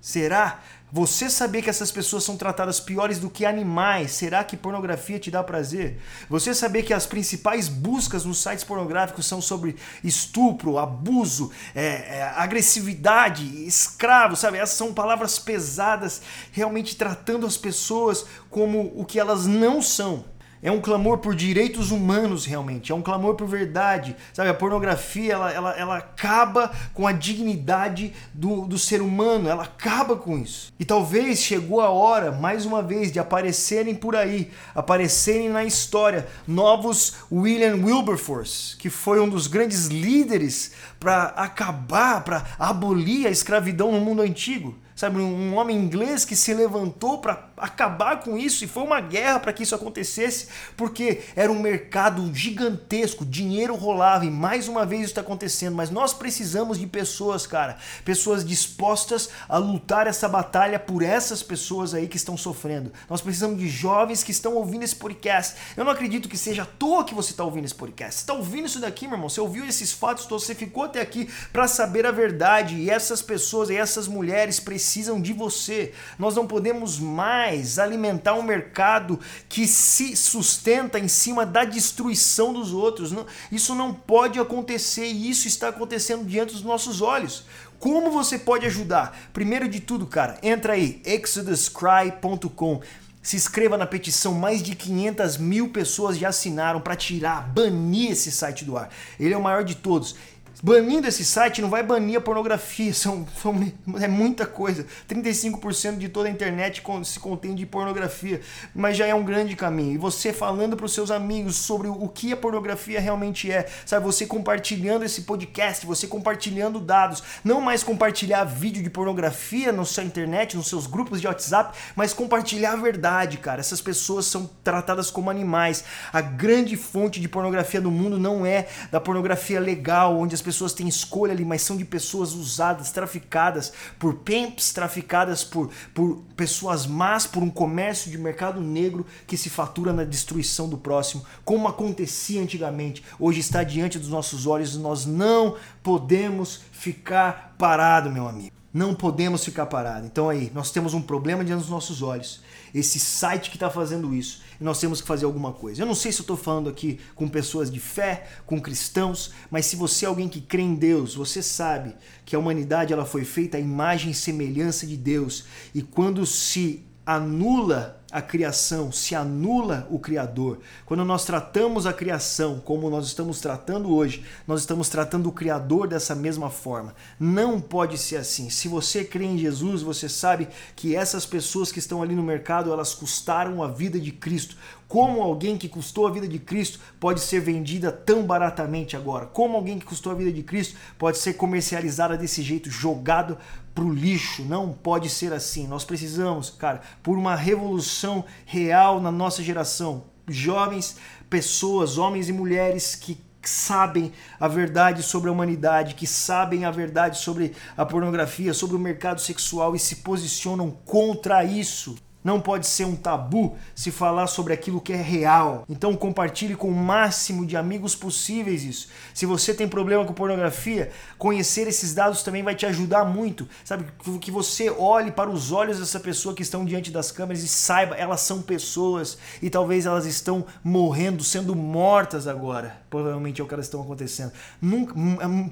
Será? 0.00 0.60
Você 0.92 1.30
saber 1.30 1.62
que 1.62 1.70
essas 1.70 1.92
pessoas 1.92 2.24
são 2.24 2.36
tratadas 2.36 2.80
piores 2.80 3.18
do 3.18 3.30
que 3.30 3.46
animais, 3.46 4.10
será 4.10 4.42
que 4.42 4.56
pornografia 4.56 5.18
te 5.18 5.30
dá 5.30 5.42
prazer? 5.42 6.00
Você 6.28 6.52
saber 6.52 6.82
que 6.82 6.92
as 6.92 7.06
principais 7.06 7.68
buscas 7.68 8.24
nos 8.24 8.38
sites 8.38 8.64
pornográficos 8.64 9.26
são 9.26 9.40
sobre 9.40 9.76
estupro, 10.02 10.78
abuso, 10.78 11.52
é, 11.74 12.18
é, 12.18 12.32
agressividade, 12.36 13.44
escravo, 13.66 14.34
sabe? 14.34 14.58
Essas 14.58 14.76
são 14.76 14.92
palavras 14.92 15.38
pesadas, 15.38 16.22
realmente 16.50 16.96
tratando 16.96 17.46
as 17.46 17.56
pessoas 17.56 18.26
como 18.50 18.92
o 18.96 19.04
que 19.04 19.20
elas 19.20 19.46
não 19.46 19.80
são. 19.80 20.24
É 20.62 20.70
um 20.70 20.80
clamor 20.80 21.18
por 21.18 21.34
direitos 21.34 21.90
humanos, 21.90 22.44
realmente. 22.44 22.92
É 22.92 22.94
um 22.94 23.00
clamor 23.00 23.34
por 23.34 23.46
verdade. 23.46 24.14
Sabe, 24.32 24.50
a 24.50 24.54
pornografia, 24.54 25.32
ela, 25.32 25.50
ela, 25.50 25.70
ela 25.72 25.96
acaba 25.96 26.70
com 26.92 27.06
a 27.06 27.12
dignidade 27.12 28.12
do, 28.34 28.66
do 28.66 28.78
ser 28.78 29.00
humano. 29.00 29.48
Ela 29.48 29.62
acaba 29.62 30.16
com 30.16 30.38
isso. 30.38 30.70
E 30.78 30.84
talvez 30.84 31.40
chegou 31.40 31.80
a 31.80 31.88
hora, 31.88 32.30
mais 32.30 32.66
uma 32.66 32.82
vez, 32.82 33.10
de 33.10 33.18
aparecerem 33.18 33.94
por 33.94 34.14
aí, 34.14 34.50
aparecerem 34.74 35.48
na 35.48 35.64
história, 35.64 36.28
novos 36.46 37.14
William 37.32 37.76
Wilberforce, 37.76 38.76
que 38.76 38.90
foi 38.90 39.18
um 39.18 39.28
dos 39.28 39.46
grandes 39.46 39.86
líderes 39.86 40.72
para 40.98 41.24
acabar, 41.28 42.22
para 42.22 42.44
abolir 42.58 43.26
a 43.26 43.30
escravidão 43.30 43.90
no 43.90 44.00
mundo 44.00 44.20
antigo. 44.20 44.76
Sabe, 45.00 45.18
um 45.18 45.56
homem 45.56 45.78
inglês 45.78 46.26
que 46.26 46.36
se 46.36 46.52
levantou 46.52 47.22
para 47.22 47.32
acabar 47.60 48.20
com 48.20 48.36
isso 48.36 48.64
e 48.64 48.68
foi 48.68 48.82
uma 48.82 49.00
guerra 49.00 49.40
para 49.40 49.52
que 49.52 49.62
isso 49.62 49.74
acontecesse, 49.74 50.48
porque 50.76 51.22
era 51.36 51.50
um 51.50 51.60
mercado 51.60 52.34
gigantesco, 52.34 53.24
dinheiro 53.24 53.74
rolava 53.74 54.24
e 54.24 54.30
mais 54.30 54.68
uma 54.68 54.86
vez 54.86 55.02
isso 55.02 55.10
está 55.10 55.20
acontecendo. 55.20 55.74
Mas 55.74 55.90
nós 55.90 56.12
precisamos 56.12 56.78
de 56.78 56.86
pessoas, 56.86 57.46
cara, 57.46 57.76
pessoas 58.04 58.44
dispostas 58.44 59.28
a 59.48 59.58
lutar 59.58 60.06
essa 60.06 60.28
batalha 60.28 60.78
por 60.78 61.02
essas 61.02 61.42
pessoas 61.42 61.94
aí 61.94 62.08
que 62.08 62.16
estão 62.16 62.36
sofrendo. 62.36 62.92
Nós 63.08 63.20
precisamos 63.20 63.58
de 63.58 63.68
jovens 63.68 64.22
que 64.22 64.30
estão 64.30 64.54
ouvindo 64.54 64.82
esse 64.82 64.96
podcast. 64.96 65.56
Eu 65.76 65.84
não 65.84 65.92
acredito 65.92 66.28
que 66.28 66.36
seja 66.36 66.62
à 66.62 66.66
toa 66.66 67.04
que 67.04 67.14
você 67.14 67.30
está 67.30 67.44
ouvindo 67.44 67.64
esse 67.64 67.74
podcast. 67.74 68.14
Você 68.16 68.20
está 68.22 68.34
ouvindo 68.34 68.66
isso 68.66 68.80
daqui, 68.80 69.06
meu 69.06 69.16
irmão? 69.16 69.28
Você 69.28 69.40
ouviu 69.40 69.64
esses 69.66 69.92
fatos 69.92 70.26
todos, 70.26 70.44
você 70.44 70.54
ficou 70.54 70.84
até 70.84 71.00
aqui 71.00 71.28
para 71.52 71.68
saber 71.68 72.06
a 72.06 72.10
verdade 72.10 72.76
e 72.76 72.90
essas 72.90 73.22
pessoas 73.22 73.70
e 73.70 73.76
essas 73.76 74.06
mulheres 74.08 74.60
precisam 74.60 75.20
de 75.20 75.32
você. 75.32 75.92
Nós 76.18 76.34
não 76.34 76.46
podemos 76.46 76.98
mais 76.98 77.49
mais 77.50 77.80
alimentar 77.80 78.34
um 78.34 78.42
mercado 78.42 79.18
que 79.48 79.66
se 79.66 80.14
sustenta 80.16 80.98
em 80.98 81.08
cima 81.08 81.44
da 81.44 81.64
destruição 81.64 82.52
dos 82.52 82.72
outros. 82.72 83.12
Isso 83.50 83.74
não 83.74 83.92
pode 83.92 84.38
acontecer 84.38 85.06
e 85.06 85.28
isso 85.28 85.48
está 85.48 85.68
acontecendo 85.68 86.24
diante 86.24 86.52
dos 86.52 86.62
nossos 86.62 87.02
olhos. 87.02 87.44
Como 87.80 88.10
você 88.10 88.38
pode 88.38 88.66
ajudar? 88.66 89.18
Primeiro 89.32 89.68
de 89.68 89.80
tudo, 89.80 90.06
cara, 90.06 90.38
entra 90.42 90.74
aí, 90.74 91.02
exoduscry.com. 91.04 92.80
Se 93.22 93.36
inscreva 93.36 93.76
na 93.76 93.86
petição, 93.86 94.32
mais 94.32 94.62
de 94.62 94.74
500 94.74 95.36
mil 95.36 95.68
pessoas 95.68 96.16
já 96.16 96.28
assinaram 96.28 96.80
para 96.80 96.96
tirar, 96.96 97.48
banir 97.48 98.12
esse 98.12 98.30
site 98.30 98.64
do 98.64 98.78
ar. 98.78 98.88
Ele 99.18 99.34
é 99.34 99.36
o 99.36 99.42
maior 99.42 99.62
de 99.62 99.74
todos. 99.74 100.14
Banindo 100.62 101.08
esse 101.08 101.24
site 101.24 101.62
não 101.62 101.70
vai 101.70 101.82
banir 101.82 102.18
a 102.18 102.20
pornografia, 102.20 102.92
são, 102.94 103.26
são 103.40 103.54
é 104.00 104.06
muita 104.06 104.44
coisa. 104.44 104.86
35% 105.08 105.96
de 105.96 106.08
toda 106.08 106.28
a 106.28 106.30
internet 106.30 106.82
se 107.04 107.18
contém 107.18 107.54
de 107.54 107.64
pornografia, 107.64 108.40
mas 108.74 108.96
já 108.96 109.06
é 109.06 109.14
um 109.14 109.24
grande 109.24 109.56
caminho. 109.56 109.94
E 109.94 109.98
você 109.98 110.32
falando 110.32 110.76
para 110.76 110.86
os 110.86 110.92
seus 110.92 111.10
amigos 111.10 111.56
sobre 111.56 111.88
o 111.88 112.08
que 112.08 112.32
a 112.32 112.36
pornografia 112.36 113.00
realmente 113.00 113.50
é, 113.50 113.66
sabe? 113.86 114.04
Você 114.04 114.26
compartilhando 114.26 115.04
esse 115.04 115.22
podcast, 115.22 115.86
você 115.86 116.06
compartilhando 116.06 116.78
dados, 116.78 117.22
não 117.42 117.60
mais 117.60 117.82
compartilhar 117.82 118.44
vídeo 118.44 118.82
de 118.82 118.90
pornografia 118.90 119.72
na 119.72 119.84
sua 119.84 120.04
internet, 120.04 120.56
nos 120.56 120.68
seus 120.68 120.86
grupos 120.86 121.20
de 121.20 121.26
WhatsApp, 121.26 121.76
mas 121.96 122.12
compartilhar 122.12 122.72
a 122.72 122.76
verdade, 122.76 123.38
cara. 123.38 123.60
Essas 123.60 123.80
pessoas 123.80 124.26
são 124.26 124.50
tratadas 124.62 125.10
como 125.10 125.30
animais. 125.30 125.84
A 126.12 126.20
grande 126.20 126.76
fonte 126.76 127.20
de 127.20 127.28
pornografia 127.28 127.80
no 127.80 127.90
mundo 127.90 128.18
não 128.18 128.44
é 128.44 128.68
da 128.90 129.00
pornografia 129.00 129.58
legal, 129.58 130.18
onde 130.18 130.34
as 130.34 130.42
pessoas 130.42 130.49
têm 130.74 130.88
escolha 130.88 131.32
ali, 131.32 131.44
mas 131.44 131.62
são 131.62 131.76
de 131.76 131.84
pessoas 131.84 132.32
usadas, 132.32 132.90
traficadas 132.90 133.72
por 133.98 134.14
pimps, 134.14 134.72
traficadas 134.72 135.44
por, 135.44 135.70
por 135.94 136.22
pessoas 136.36 136.86
más, 136.86 137.26
por 137.26 137.42
um 137.42 137.50
comércio 137.50 138.10
de 138.10 138.18
mercado 138.18 138.60
negro 138.60 139.06
que 139.26 139.36
se 139.36 139.50
fatura 139.50 139.92
na 139.92 140.04
destruição 140.04 140.68
do 140.68 140.78
próximo, 140.78 141.24
como 141.44 141.68
acontecia 141.68 142.42
antigamente. 142.42 143.02
Hoje 143.18 143.40
está 143.40 143.62
diante 143.62 143.98
dos 143.98 144.08
nossos 144.08 144.46
olhos, 144.46 144.76
nós 144.76 145.06
não 145.06 145.56
podemos 145.82 146.60
ficar 146.72 147.54
parado, 147.58 148.10
meu 148.10 148.26
amigo. 148.26 148.50
Não 148.72 148.94
podemos 148.94 149.44
ficar 149.44 149.66
parado. 149.66 150.06
Então 150.06 150.28
aí, 150.28 150.50
nós 150.54 150.70
temos 150.70 150.94
um 150.94 151.02
problema 151.02 151.44
diante 151.44 151.62
dos 151.62 151.70
nossos 151.70 152.02
olhos. 152.02 152.40
Esse 152.72 153.00
site 153.00 153.50
que 153.50 153.56
está 153.56 153.68
fazendo 153.68 154.14
isso. 154.14 154.42
E 154.60 154.64
nós 154.64 154.78
temos 154.78 155.00
que 155.00 155.06
fazer 155.06 155.24
alguma 155.24 155.52
coisa. 155.52 155.82
Eu 155.82 155.86
não 155.86 155.94
sei 155.94 156.12
se 156.12 156.18
eu 156.18 156.24
estou 156.24 156.36
falando 156.36 156.68
aqui 156.68 157.00
com 157.14 157.26
pessoas 157.26 157.70
de 157.70 157.80
fé, 157.80 158.26
com 158.44 158.60
cristãos, 158.60 159.32
mas 159.50 159.64
se 159.66 159.74
você 159.74 160.04
é 160.04 160.08
alguém 160.08 160.28
que 160.28 160.40
crê 160.40 160.62
em 160.62 160.74
Deus, 160.74 161.14
você 161.14 161.42
sabe 161.42 161.94
que 162.26 162.36
a 162.36 162.38
humanidade 162.38 162.92
ela 162.92 163.06
foi 163.06 163.24
feita 163.24 163.56
à 163.56 163.60
imagem 163.60 164.10
e 164.10 164.14
semelhança 164.14 164.86
de 164.86 164.96
Deus. 164.96 165.44
E 165.74 165.80
quando 165.80 166.26
se 166.26 166.84
anula 167.10 168.00
a 168.12 168.22
criação, 168.22 168.92
se 168.92 169.16
anula 169.16 169.86
o 169.90 169.98
Criador. 169.98 170.60
Quando 170.86 171.04
nós 171.04 171.24
tratamos 171.24 171.84
a 171.84 171.92
criação 171.92 172.60
como 172.64 172.88
nós 172.88 173.06
estamos 173.06 173.40
tratando 173.40 173.92
hoje, 173.92 174.24
nós 174.46 174.60
estamos 174.60 174.88
tratando 174.88 175.28
o 175.28 175.32
Criador 175.32 175.88
dessa 175.88 176.14
mesma 176.14 176.50
forma. 176.50 176.94
Não 177.18 177.60
pode 177.60 177.98
ser 177.98 178.16
assim. 178.16 178.48
Se 178.48 178.68
você 178.68 179.04
crê 179.04 179.24
em 179.24 179.38
Jesus, 179.38 179.82
você 179.82 180.08
sabe 180.08 180.46
que 180.76 180.94
essas 180.94 181.26
pessoas 181.26 181.72
que 181.72 181.80
estão 181.80 182.00
ali 182.00 182.14
no 182.14 182.22
mercado, 182.22 182.72
elas 182.72 182.94
custaram 182.94 183.60
a 183.60 183.66
vida 183.66 183.98
de 183.98 184.12
Cristo. 184.12 184.56
Como 184.86 185.22
alguém 185.22 185.56
que 185.56 185.68
custou 185.68 186.06
a 186.06 186.10
vida 186.10 186.26
de 186.26 186.38
Cristo 186.38 186.80
pode 186.98 187.20
ser 187.20 187.40
vendida 187.40 187.92
tão 187.92 188.24
baratamente 188.24 188.96
agora? 188.96 189.26
Como 189.26 189.56
alguém 189.56 189.78
que 189.78 189.86
custou 189.86 190.10
a 190.10 190.16
vida 190.16 190.32
de 190.32 190.42
Cristo 190.42 190.76
pode 190.98 191.18
ser 191.18 191.34
comercializada 191.34 192.16
desse 192.16 192.42
jeito, 192.42 192.68
jogado 192.68 193.38
pro 193.80 193.90
lixo? 193.90 194.42
Não 194.42 194.74
pode 194.74 195.08
ser 195.08 195.32
assim. 195.32 195.66
Nós 195.66 195.84
precisamos, 195.84 196.50
cara, 196.50 196.82
por 197.02 197.16
uma 197.16 197.34
revolução 197.34 198.26
real 198.44 199.00
na 199.00 199.10
nossa 199.10 199.42
geração. 199.42 200.04
Jovens, 200.28 200.98
pessoas, 201.30 201.96
homens 201.96 202.28
e 202.28 202.32
mulheres 202.32 202.94
que 202.94 203.18
sabem 203.42 204.12
a 204.38 204.46
verdade 204.46 205.02
sobre 205.02 205.30
a 205.30 205.32
humanidade, 205.32 205.94
que 205.94 206.06
sabem 206.06 206.66
a 206.66 206.70
verdade 206.70 207.16
sobre 207.16 207.54
a 207.74 207.86
pornografia, 207.86 208.52
sobre 208.52 208.76
o 208.76 208.78
mercado 208.78 209.18
sexual 209.18 209.74
e 209.74 209.78
se 209.78 209.96
posicionam 209.96 210.70
contra 210.84 211.42
isso. 211.42 211.96
Não 212.22 212.38
pode 212.38 212.66
ser 212.66 212.84
um 212.84 212.94
tabu 212.94 213.56
se 213.74 213.90
falar 213.90 214.26
sobre 214.26 214.52
aquilo 214.52 214.80
que 214.80 214.92
é 214.92 215.00
real. 215.00 215.64
Então 215.68 215.96
compartilhe 215.96 216.54
com 216.54 216.68
o 216.68 216.74
máximo 216.74 217.46
de 217.46 217.56
amigos 217.56 217.96
possíveis 217.96 218.62
isso. 218.62 218.88
Se 219.14 219.24
você 219.24 219.54
tem 219.54 219.66
problema 219.66 220.04
com 220.04 220.12
pornografia, 220.12 220.90
conhecer 221.16 221.66
esses 221.66 221.94
dados 221.94 222.22
também 222.22 222.42
vai 222.42 222.54
te 222.54 222.66
ajudar 222.66 223.06
muito. 223.06 223.48
Sabe 223.64 223.86
que 224.20 224.30
você 224.30 224.68
olhe 224.68 225.10
para 225.10 225.30
os 225.30 225.50
olhos 225.50 225.78
dessa 225.78 225.98
pessoa 225.98 226.34
que 226.34 226.42
estão 226.42 226.62
diante 226.64 226.90
das 226.90 227.10
câmeras 227.10 227.42
e 227.42 227.48
saiba, 227.48 227.94
elas 227.94 228.20
são 228.20 228.42
pessoas 228.42 229.16
e 229.40 229.48
talvez 229.48 229.86
elas 229.86 230.04
estão 230.04 230.44
morrendo, 230.62 231.24
sendo 231.24 231.56
mortas 231.56 232.28
agora. 232.28 232.82
Provavelmente 232.90 233.40
é 233.40 233.44
o 233.44 233.46
que 233.46 233.54
elas 233.54 233.66
estão 233.66 233.80
acontecendo. 233.80 234.32
Nunca, 234.60 234.94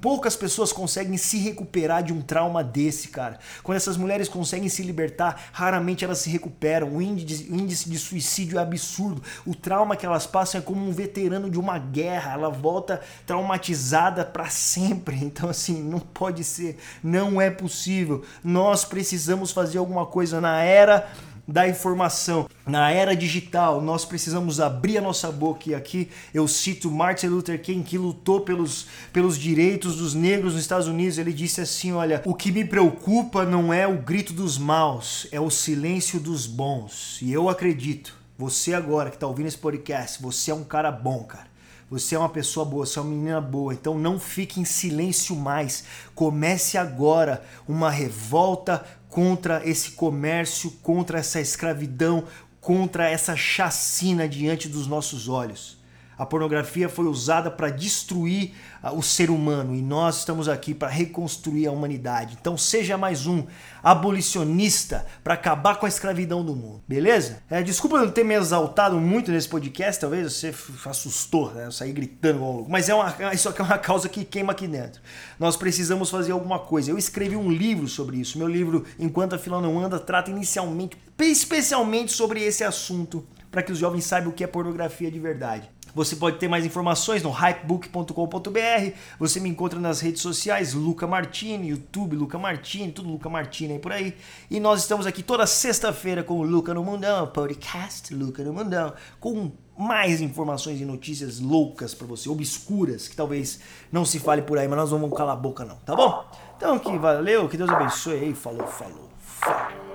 poucas 0.02 0.36
pessoas 0.36 0.70
conseguem 0.70 1.16
se 1.16 1.38
recuperar 1.38 2.02
de 2.02 2.12
um 2.12 2.20
trauma 2.20 2.62
desse, 2.62 3.08
cara. 3.08 3.38
Quando 3.62 3.76
essas 3.76 3.96
mulheres 3.96 4.28
conseguem 4.28 4.68
se 4.68 4.82
libertar, 4.82 5.48
raramente 5.52 6.04
elas 6.04 6.18
se 6.18 6.28
recuperam 6.28 6.57
recuperam. 6.58 6.96
O 6.96 7.00
índice, 7.02 7.50
o 7.50 7.54
índice 7.54 7.88
de 7.88 7.98
suicídio 7.98 8.58
é 8.58 8.62
absurdo. 8.62 9.22
O 9.46 9.54
trauma 9.54 9.96
que 9.96 10.04
elas 10.04 10.26
passam 10.26 10.60
é 10.60 10.62
como 10.62 10.86
um 10.86 10.92
veterano 10.92 11.48
de 11.48 11.58
uma 11.58 11.78
guerra. 11.78 12.32
Ela 12.32 12.50
volta 12.50 13.00
traumatizada 13.24 14.24
para 14.24 14.50
sempre. 14.50 15.28
Então, 15.28 15.50
assim, 15.50 15.82
não 15.82 16.00
pode 16.00 16.42
ser. 16.42 16.78
Não 17.02 17.40
é 17.40 17.50
possível. 17.50 18.24
Nós 18.42 18.84
precisamos 18.84 19.52
fazer 19.52 19.76
alguma 19.76 20.06
coisa 20.06 20.40
na 20.40 20.62
era 20.62 21.06
da 21.48 21.66
informação. 21.66 22.46
Na 22.66 22.90
era 22.90 23.16
digital, 23.16 23.80
nós 23.80 24.04
precisamos 24.04 24.60
abrir 24.60 24.98
a 24.98 25.00
nossa 25.00 25.32
boca 25.32 25.70
e 25.70 25.74
aqui 25.74 26.10
eu 26.34 26.46
cito 26.46 26.90
Martin 26.90 27.28
Luther 27.28 27.60
King 27.62 27.82
que 27.82 27.96
lutou 27.96 28.42
pelos, 28.42 28.86
pelos 29.10 29.38
direitos 29.38 29.96
dos 29.96 30.12
negros 30.12 30.52
nos 30.52 30.62
Estados 30.62 30.86
Unidos. 30.86 31.16
Ele 31.16 31.32
disse 31.32 31.62
assim: 31.62 31.92
"Olha, 31.92 32.20
o 32.26 32.34
que 32.34 32.52
me 32.52 32.66
preocupa 32.66 33.46
não 33.46 33.72
é 33.72 33.86
o 33.86 33.96
grito 33.96 34.34
dos 34.34 34.58
maus, 34.58 35.26
é 35.32 35.40
o 35.40 35.48
silêncio 35.48 36.20
dos 36.20 36.46
bons". 36.46 37.18
E 37.22 37.32
eu 37.32 37.48
acredito, 37.48 38.14
você 38.36 38.74
agora 38.74 39.08
que 39.08 39.16
está 39.16 39.26
ouvindo 39.26 39.46
esse 39.46 39.58
podcast, 39.58 40.20
você 40.20 40.50
é 40.50 40.54
um 40.54 40.64
cara 40.64 40.92
bom, 40.92 41.24
cara. 41.24 41.48
Você 41.90 42.14
é 42.14 42.18
uma 42.18 42.28
pessoa 42.28 42.66
boa, 42.66 42.84
você 42.84 42.98
é 42.98 43.02
uma 43.02 43.10
menina 43.10 43.40
boa, 43.40 43.72
então 43.72 43.98
não 43.98 44.20
fique 44.20 44.60
em 44.60 44.64
silêncio 44.64 45.34
mais. 45.34 45.84
Comece 46.14 46.76
agora 46.76 47.42
uma 47.66 47.90
revolta 47.90 48.84
contra 49.08 49.66
esse 49.68 49.92
comércio, 49.92 50.70
contra 50.82 51.18
essa 51.18 51.40
escravidão, 51.40 52.24
contra 52.60 53.08
essa 53.08 53.34
chacina 53.34 54.28
diante 54.28 54.68
dos 54.68 54.86
nossos 54.86 55.28
olhos. 55.28 55.77
A 56.18 56.26
pornografia 56.26 56.88
foi 56.88 57.06
usada 57.06 57.50
para 57.50 57.70
destruir 57.70 58.52
ah, 58.82 58.92
o 58.92 59.02
ser 59.02 59.30
humano 59.30 59.74
e 59.74 59.80
nós 59.80 60.18
estamos 60.18 60.48
aqui 60.48 60.74
para 60.74 60.88
reconstruir 60.88 61.66
a 61.66 61.72
humanidade. 61.72 62.36
Então 62.40 62.58
seja 62.58 62.98
mais 62.98 63.26
um 63.26 63.44
abolicionista 63.82 65.06
para 65.22 65.34
acabar 65.34 65.76
com 65.76 65.86
a 65.86 65.88
escravidão 65.88 66.44
do 66.44 66.54
mundo, 66.54 66.82
beleza? 66.86 67.42
É, 67.48 67.62
desculpa 67.62 68.00
não 68.00 68.10
ter 68.10 68.24
me 68.24 68.34
exaltado 68.34 68.98
muito 68.98 69.30
nesse 69.30 69.48
podcast, 69.48 70.00
talvez 70.00 70.32
você 70.32 70.54
assustou, 70.84 71.52
né? 71.52 71.66
Eu 71.66 71.72
saí 71.72 71.92
gritando, 71.92 72.66
mas 72.68 72.88
é 72.88 72.94
uma, 72.94 73.14
isso 73.32 73.48
aqui 73.48 73.60
é 73.60 73.64
uma 73.64 73.78
causa 73.78 74.08
que 74.08 74.24
queima 74.24 74.52
aqui 74.52 74.66
dentro. 74.66 75.00
Nós 75.38 75.56
precisamos 75.56 76.10
fazer 76.10 76.32
alguma 76.32 76.58
coisa. 76.58 76.90
Eu 76.90 76.98
escrevi 76.98 77.36
um 77.36 77.50
livro 77.50 77.86
sobre 77.86 78.18
isso. 78.18 78.38
Meu 78.38 78.48
livro, 78.48 78.84
Enquanto 78.98 79.34
a 79.34 79.38
Fila 79.38 79.60
Não 79.60 79.78
Anda, 79.78 79.98
trata 79.98 80.30
inicialmente, 80.30 80.96
especialmente 81.18 82.12
sobre 82.12 82.42
esse 82.42 82.64
assunto, 82.64 83.24
para 83.50 83.62
que 83.62 83.72
os 83.72 83.78
jovens 83.78 84.04
saibam 84.04 84.30
o 84.30 84.34
que 84.34 84.44
é 84.44 84.46
pornografia 84.46 85.10
de 85.10 85.18
verdade. 85.18 85.70
Você 85.94 86.16
pode 86.16 86.38
ter 86.38 86.48
mais 86.48 86.64
informações 86.64 87.22
no 87.22 87.30
hypebook.com.br. 87.30 88.92
Você 89.18 89.40
me 89.40 89.48
encontra 89.48 89.78
nas 89.80 90.00
redes 90.00 90.22
sociais, 90.22 90.74
Luca 90.74 91.06
Martini, 91.06 91.68
YouTube, 91.68 92.16
Luca 92.16 92.38
Martini, 92.38 92.92
tudo 92.92 93.08
Luca 93.08 93.28
Martini 93.28 93.74
aí 93.74 93.78
por 93.78 93.92
aí. 93.92 94.16
E 94.50 94.60
nós 94.60 94.80
estamos 94.80 95.06
aqui 95.06 95.22
toda 95.22 95.46
sexta-feira 95.46 96.22
com 96.22 96.34
o 96.34 96.42
Luca 96.42 96.74
no 96.74 96.84
Mundão, 96.84 97.26
podcast 97.28 98.14
Luca 98.14 98.42
no 98.44 98.52
Mundão, 98.52 98.92
com 99.18 99.50
mais 99.78 100.20
informações 100.20 100.80
e 100.80 100.84
notícias 100.84 101.38
loucas 101.38 101.94
para 101.94 102.06
você, 102.06 102.28
obscuras, 102.28 103.06
que 103.06 103.14
talvez 103.14 103.60
não 103.92 104.04
se 104.04 104.18
fale 104.18 104.42
por 104.42 104.58
aí, 104.58 104.66
mas 104.66 104.76
nós 104.76 104.90
não 104.90 104.98
vamos 104.98 105.16
calar 105.16 105.36
a 105.36 105.38
boca 105.38 105.64
não, 105.64 105.76
tá 105.76 105.94
bom? 105.94 106.24
Então 106.56 106.78
que 106.80 106.98
valeu, 106.98 107.48
que 107.48 107.56
Deus 107.56 107.70
abençoe 107.70 108.18
aí, 108.18 108.34
falou, 108.34 108.66
falou, 108.66 109.08
falou. 109.20 109.87